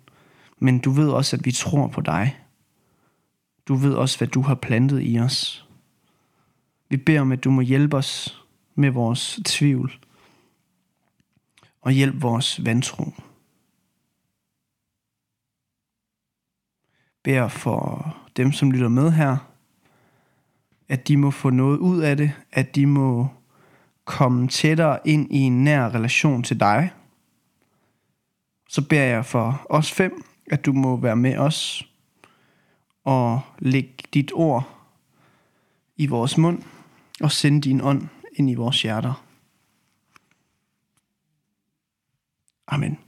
[0.59, 2.41] men du ved også, at vi tror på dig.
[3.68, 5.68] Du ved også, hvad du har plantet i os.
[6.89, 8.43] Vi beder om, at du må hjælpe os
[8.74, 9.99] med vores tvivl
[11.80, 13.05] og hjælp vores vantro.
[17.22, 19.54] Bær for dem, som lytter med her,
[20.89, 23.28] at de må få noget ud af det, at de må
[24.05, 26.91] komme tættere ind i en nær relation til dig.
[28.68, 31.89] Så beder jeg for os fem, at du må være med os,
[33.05, 34.74] og lægge dit ord
[35.97, 36.62] i vores mund
[37.20, 39.24] og sende din ånd ind i vores hjerter.
[42.66, 43.04] Amen.